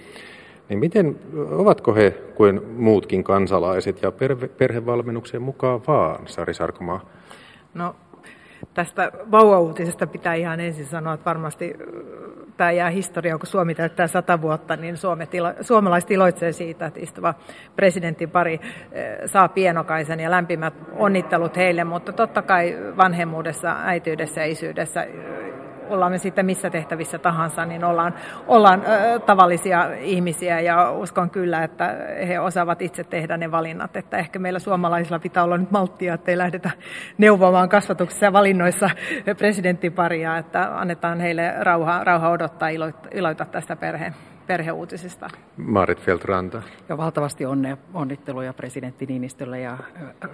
Niin 0.70 0.80
miten, 0.80 1.20
ovatko 1.52 1.96
he 1.96 2.12
kuin 2.36 2.62
muutkin 2.78 3.24
kansalaiset 3.24 4.02
ja 4.02 4.12
perhe, 4.12 4.48
perhevalmennukseen 4.48 5.44
mukaan 5.44 5.82
vaan, 5.88 6.28
Sari 6.28 6.54
Sarkomaa? 6.54 7.10
No 7.74 7.96
tästä 8.74 9.12
vauvauutisesta 9.32 10.08
pitää 10.08 10.34
ihan 10.34 10.60
ensin 10.60 10.86
sanoa, 10.86 11.14
että 11.14 11.26
varmasti 11.26 11.76
tämä 12.58 12.72
jää 12.72 12.90
historiaan, 12.90 13.40
kun 13.40 13.48
Suomi 13.48 13.76
täyttää 13.76 14.08
sata 14.08 14.42
vuotta, 14.42 14.76
niin 14.76 14.98
suomet 14.98 15.34
ilo, 15.34 15.54
suomalaiset 15.62 16.12
iloitsee 16.12 16.52
siitä, 16.52 16.86
että 16.86 17.00
istuva 17.00 17.34
presidentin 17.76 18.30
pari 18.30 18.60
saa 19.26 19.50
pienokaisen 19.50 20.20
ja 20.20 20.32
lämpimät 20.32 20.74
onnittelut 20.92 21.58
heille, 21.58 21.84
mutta 21.84 22.14
totta 22.14 22.42
kai 22.42 22.78
vanhemmuudessa, 22.98 23.76
äityydessä 23.84 24.42
ja 24.42 24.48
isyydessä 24.48 25.08
ollaan 25.92 26.12
me 26.12 26.18
sitten 26.18 26.46
missä 26.46 26.70
tehtävissä 26.70 27.20
tahansa, 27.20 27.66
niin 27.66 27.84
ollaan, 27.84 28.14
ollaan 28.48 28.84
ö, 28.88 29.20
tavallisia 29.20 29.94
ihmisiä 29.94 30.60
ja 30.60 30.92
uskon 30.92 31.30
kyllä, 31.30 31.64
että 31.64 31.98
he 32.28 32.40
osaavat 32.40 32.82
itse 32.82 33.04
tehdä 33.04 33.38
ne 33.38 33.52
valinnat. 33.52 33.96
Että 33.96 34.18
ehkä 34.18 34.40
meillä 34.40 34.60
suomalaisilla 34.60 35.20
pitää 35.20 35.44
olla 35.44 35.58
nyt 35.58 35.72
malttia, 35.72 36.14
että 36.14 36.32
ei 36.32 36.38
lähdetä 36.38 36.72
neuvomaan 37.18 37.70
kasvatuksessa 37.70 38.26
ja 38.26 38.34
valinnoissa 38.34 38.90
presidenttiparia, 39.38 40.38
että 40.38 40.80
annetaan 40.80 41.20
heille 41.20 41.54
rauha, 41.60 42.04
rauha 42.04 42.30
odottaa 42.30 42.70
iloita, 42.70 43.10
iloita 43.12 43.46
tästä 43.46 43.76
perheen 43.76 44.31
perheuutisista. 44.48 45.28
Marit 45.58 46.00
Feltranta. 46.00 46.62
Ja 46.90 46.98
valtavasti 46.98 47.46
onne, 47.46 47.78
onnitteluja 47.94 48.54
presidentti 48.54 49.06
Niinistölle 49.06 49.60
ja 49.60 49.78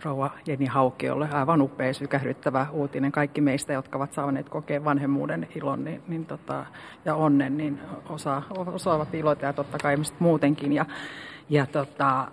rouva 0.03 0.31
Jenni 0.47 0.65
Haukiolle. 0.65 1.29
Aivan 1.31 1.61
upea, 1.61 1.93
sykähdyttävä 1.93 2.67
uutinen. 2.71 3.11
Kaikki 3.11 3.41
meistä, 3.41 3.73
jotka 3.73 3.97
ovat 3.97 4.13
saaneet 4.13 4.49
kokea 4.49 4.83
vanhemmuuden 4.83 5.47
ilon 5.55 5.83
niin, 5.83 6.01
niin 6.07 6.25
tota, 6.25 6.65
ja 7.05 7.15
onnen, 7.15 7.57
niin 7.57 7.79
osa, 8.09 8.41
osaavat 8.73 9.13
iloita 9.13 9.45
ja 9.45 9.53
totta 9.53 9.77
kai 9.77 9.93
ihmiset 9.93 10.19
muutenkin. 10.19 10.73
Ja, 10.73 10.85
ja 11.49 11.65
tota, 11.65 12.27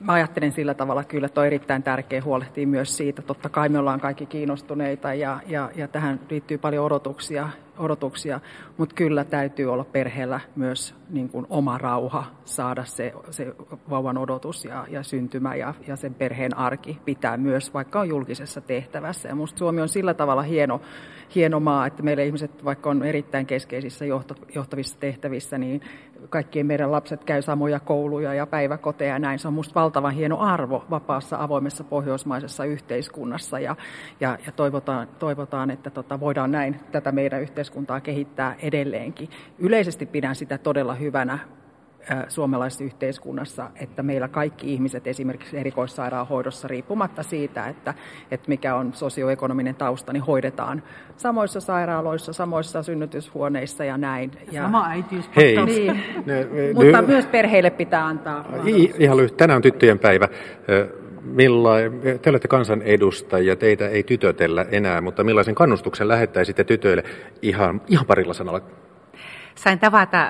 mä 0.00 0.12
ajattelen 0.12 0.52
sillä 0.52 0.74
tavalla 0.74 1.04
kyllä, 1.04 1.26
että 1.26 1.40
on 1.40 1.46
erittäin 1.46 1.82
tärkeää 1.82 2.24
huolehtia 2.24 2.66
myös 2.66 2.96
siitä. 2.96 3.22
Totta 3.22 3.48
kai 3.48 3.68
me 3.68 3.78
ollaan 3.78 4.00
kaikki 4.00 4.26
kiinnostuneita 4.26 5.14
ja, 5.14 5.40
ja, 5.46 5.70
ja 5.74 5.88
tähän 5.88 6.20
liittyy 6.30 6.58
paljon 6.58 6.84
odotuksia 6.84 7.48
odotuksia, 7.78 8.40
mutta 8.76 8.94
kyllä 8.94 9.24
täytyy 9.24 9.72
olla 9.72 9.84
perheellä 9.84 10.40
myös 10.56 10.94
niin 11.10 11.28
kuin 11.28 11.46
oma 11.50 11.78
rauha 11.78 12.24
saada 12.44 12.84
se, 12.84 13.12
se 13.30 13.54
vauvan 13.90 14.18
odotus 14.18 14.64
ja, 14.64 14.86
ja 14.90 15.02
syntymä 15.02 15.54
ja, 15.54 15.74
ja 15.86 15.96
sen 15.96 16.14
perheen 16.14 16.56
arki 16.56 16.98
pitää 17.04 17.36
myös, 17.36 17.74
vaikka 17.74 18.00
on 18.00 18.08
julkisessa 18.08 18.60
tehtävässä. 18.60 19.28
Ja 19.28 19.34
musta 19.34 19.58
Suomi 19.58 19.80
on 19.80 19.88
sillä 19.88 20.14
tavalla 20.14 20.42
hieno, 20.42 20.80
hieno 21.34 21.60
maa, 21.60 21.86
että 21.86 22.02
meillä 22.02 22.22
ihmiset, 22.22 22.64
vaikka 22.64 22.90
on 22.90 23.02
erittäin 23.02 23.46
keskeisissä 23.46 24.04
johtavissa 24.54 24.96
tehtävissä, 25.00 25.58
niin 25.58 25.80
kaikkien 26.28 26.66
meidän 26.66 26.92
lapset 26.92 27.24
käy 27.24 27.42
samoja 27.42 27.80
kouluja 27.80 28.34
ja 28.34 28.46
päiväkoteja 28.46 29.12
ja 29.12 29.18
näin. 29.18 29.38
Se 29.38 29.48
on 29.48 29.54
musta 29.54 29.80
valtavan 29.80 30.14
hieno 30.14 30.38
arvo 30.38 30.84
vapaassa, 30.90 31.36
avoimessa 31.40 31.84
pohjoismaisessa 31.84 32.64
yhteiskunnassa 32.64 33.58
ja, 33.58 33.76
ja, 34.20 34.38
ja 34.46 34.52
toivotaan, 34.52 35.08
toivotaan, 35.18 35.70
että 35.70 35.90
tota, 35.90 36.20
voidaan 36.20 36.50
näin 36.50 36.80
tätä 36.92 37.12
meidän 37.12 37.42
yhteiskuntaa 37.42 38.00
kehittää 38.00 38.56
edelleenkin. 38.62 39.28
Yleisesti 39.58 40.06
pidän 40.06 40.34
sitä 40.34 40.58
todella 40.58 40.94
hyvänä 40.94 41.38
suomalaisessa 42.28 42.84
yhteiskunnassa, 42.84 43.70
että 43.76 44.02
meillä 44.02 44.28
kaikki 44.28 44.72
ihmiset 44.72 45.06
esimerkiksi 45.06 45.58
erikoissairaanhoidossa 45.58 46.68
riippumatta 46.68 47.22
siitä, 47.22 47.66
että, 47.66 47.94
että 48.30 48.48
mikä 48.48 48.74
on 48.74 48.92
sosioekonominen 48.94 49.74
tausta, 49.74 50.12
niin 50.12 50.22
hoidetaan 50.22 50.82
samoissa 51.16 51.60
sairaaloissa, 51.60 52.32
samoissa 52.32 52.82
synnytyshuoneissa 52.82 53.84
ja 53.84 53.98
näin. 53.98 54.30
Ja, 54.52 54.62
Sama 54.62 54.86
äitiys. 54.88 55.30
Hei. 55.36 55.64
Niin, 55.64 56.00
ne, 56.26 56.48
ne, 56.52 56.72
mutta 56.74 57.00
ne, 57.00 57.06
myös 57.06 57.26
perheille 57.26 57.70
pitää 57.70 58.06
antaa. 58.06 58.44
Ihan 58.98 59.16
lyhyesti. 59.16 59.36
Tänään 59.36 59.56
on 59.56 59.62
tyttöjen 59.62 59.98
päivä. 59.98 60.28
Millain, 61.22 62.00
te 62.22 62.30
olette 62.30 62.48
kansanedustajia, 62.48 63.56
teitä 63.56 63.88
ei 63.88 64.02
tytötellä 64.02 64.66
enää, 64.70 65.00
mutta 65.00 65.24
millaisen 65.24 65.54
kannustuksen 65.54 66.08
lähettäisitte 66.08 66.64
tytöille 66.64 67.04
ihan, 67.42 67.80
ihan 67.88 68.06
parilla 68.06 68.34
sanalla? 68.34 68.60
Sain 69.54 69.78
tavata 69.78 70.28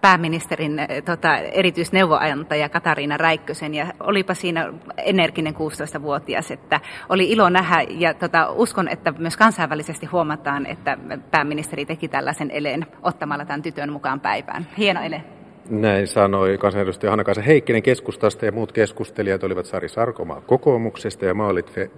pääministerin 0.00 0.80
tota, 1.04 1.36
erityisneuvoantaja 1.36 2.68
Katariina 2.68 3.16
Räikkösen 3.16 3.74
ja 3.74 3.86
olipa 4.00 4.34
siinä 4.34 4.72
energinen 4.96 5.54
16-vuotias, 5.54 6.50
että 6.50 6.80
oli 7.08 7.30
ilo 7.30 7.48
nähdä 7.48 7.86
ja 7.90 8.14
tota, 8.14 8.50
uskon, 8.50 8.88
että 8.88 9.12
myös 9.18 9.36
kansainvälisesti 9.36 10.06
huomataan, 10.06 10.66
että 10.66 10.98
pääministeri 11.30 11.86
teki 11.86 12.08
tällaisen 12.08 12.50
eleen 12.50 12.86
ottamalla 13.02 13.44
tämän 13.44 13.62
tytön 13.62 13.92
mukaan 13.92 14.20
päivään. 14.20 14.66
Hieno 14.78 15.02
ele. 15.02 15.43
Näin 15.70 16.06
sanoi 16.06 16.58
kansanedustaja 16.58 17.10
Hanna-Kaisa 17.10 17.42
Heikkinen 17.42 17.82
keskustasta 17.82 18.46
ja 18.46 18.52
muut 18.52 18.72
keskustelijat 18.72 19.44
olivat 19.44 19.66
Sari 19.66 19.88
Sarkomaa 19.88 20.40
kokoomuksesta 20.40 21.24
ja 21.24 21.34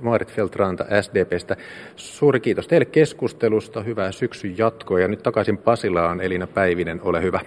Maarit 0.00 0.32
Feltranta 0.32 0.84
SDPstä. 1.00 1.56
Suuri 1.96 2.40
kiitos 2.40 2.68
teille 2.68 2.84
keskustelusta, 2.84 3.82
hyvää 3.82 4.12
syksyn 4.12 4.58
jatkoa 4.58 5.00
ja 5.00 5.08
nyt 5.08 5.22
takaisin 5.22 5.58
Pasilaan 5.58 6.20
Elina 6.20 6.46
Päivinen, 6.46 7.00
ole 7.02 7.22
hyvä. 7.22 7.40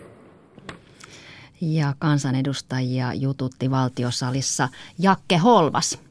Ja 1.62 1.94
kansanedustajia 2.00 3.14
jututti 3.14 3.72
valtiosalissa 3.72 4.70
Jakke 5.00 5.38
Holvas. 5.38 6.02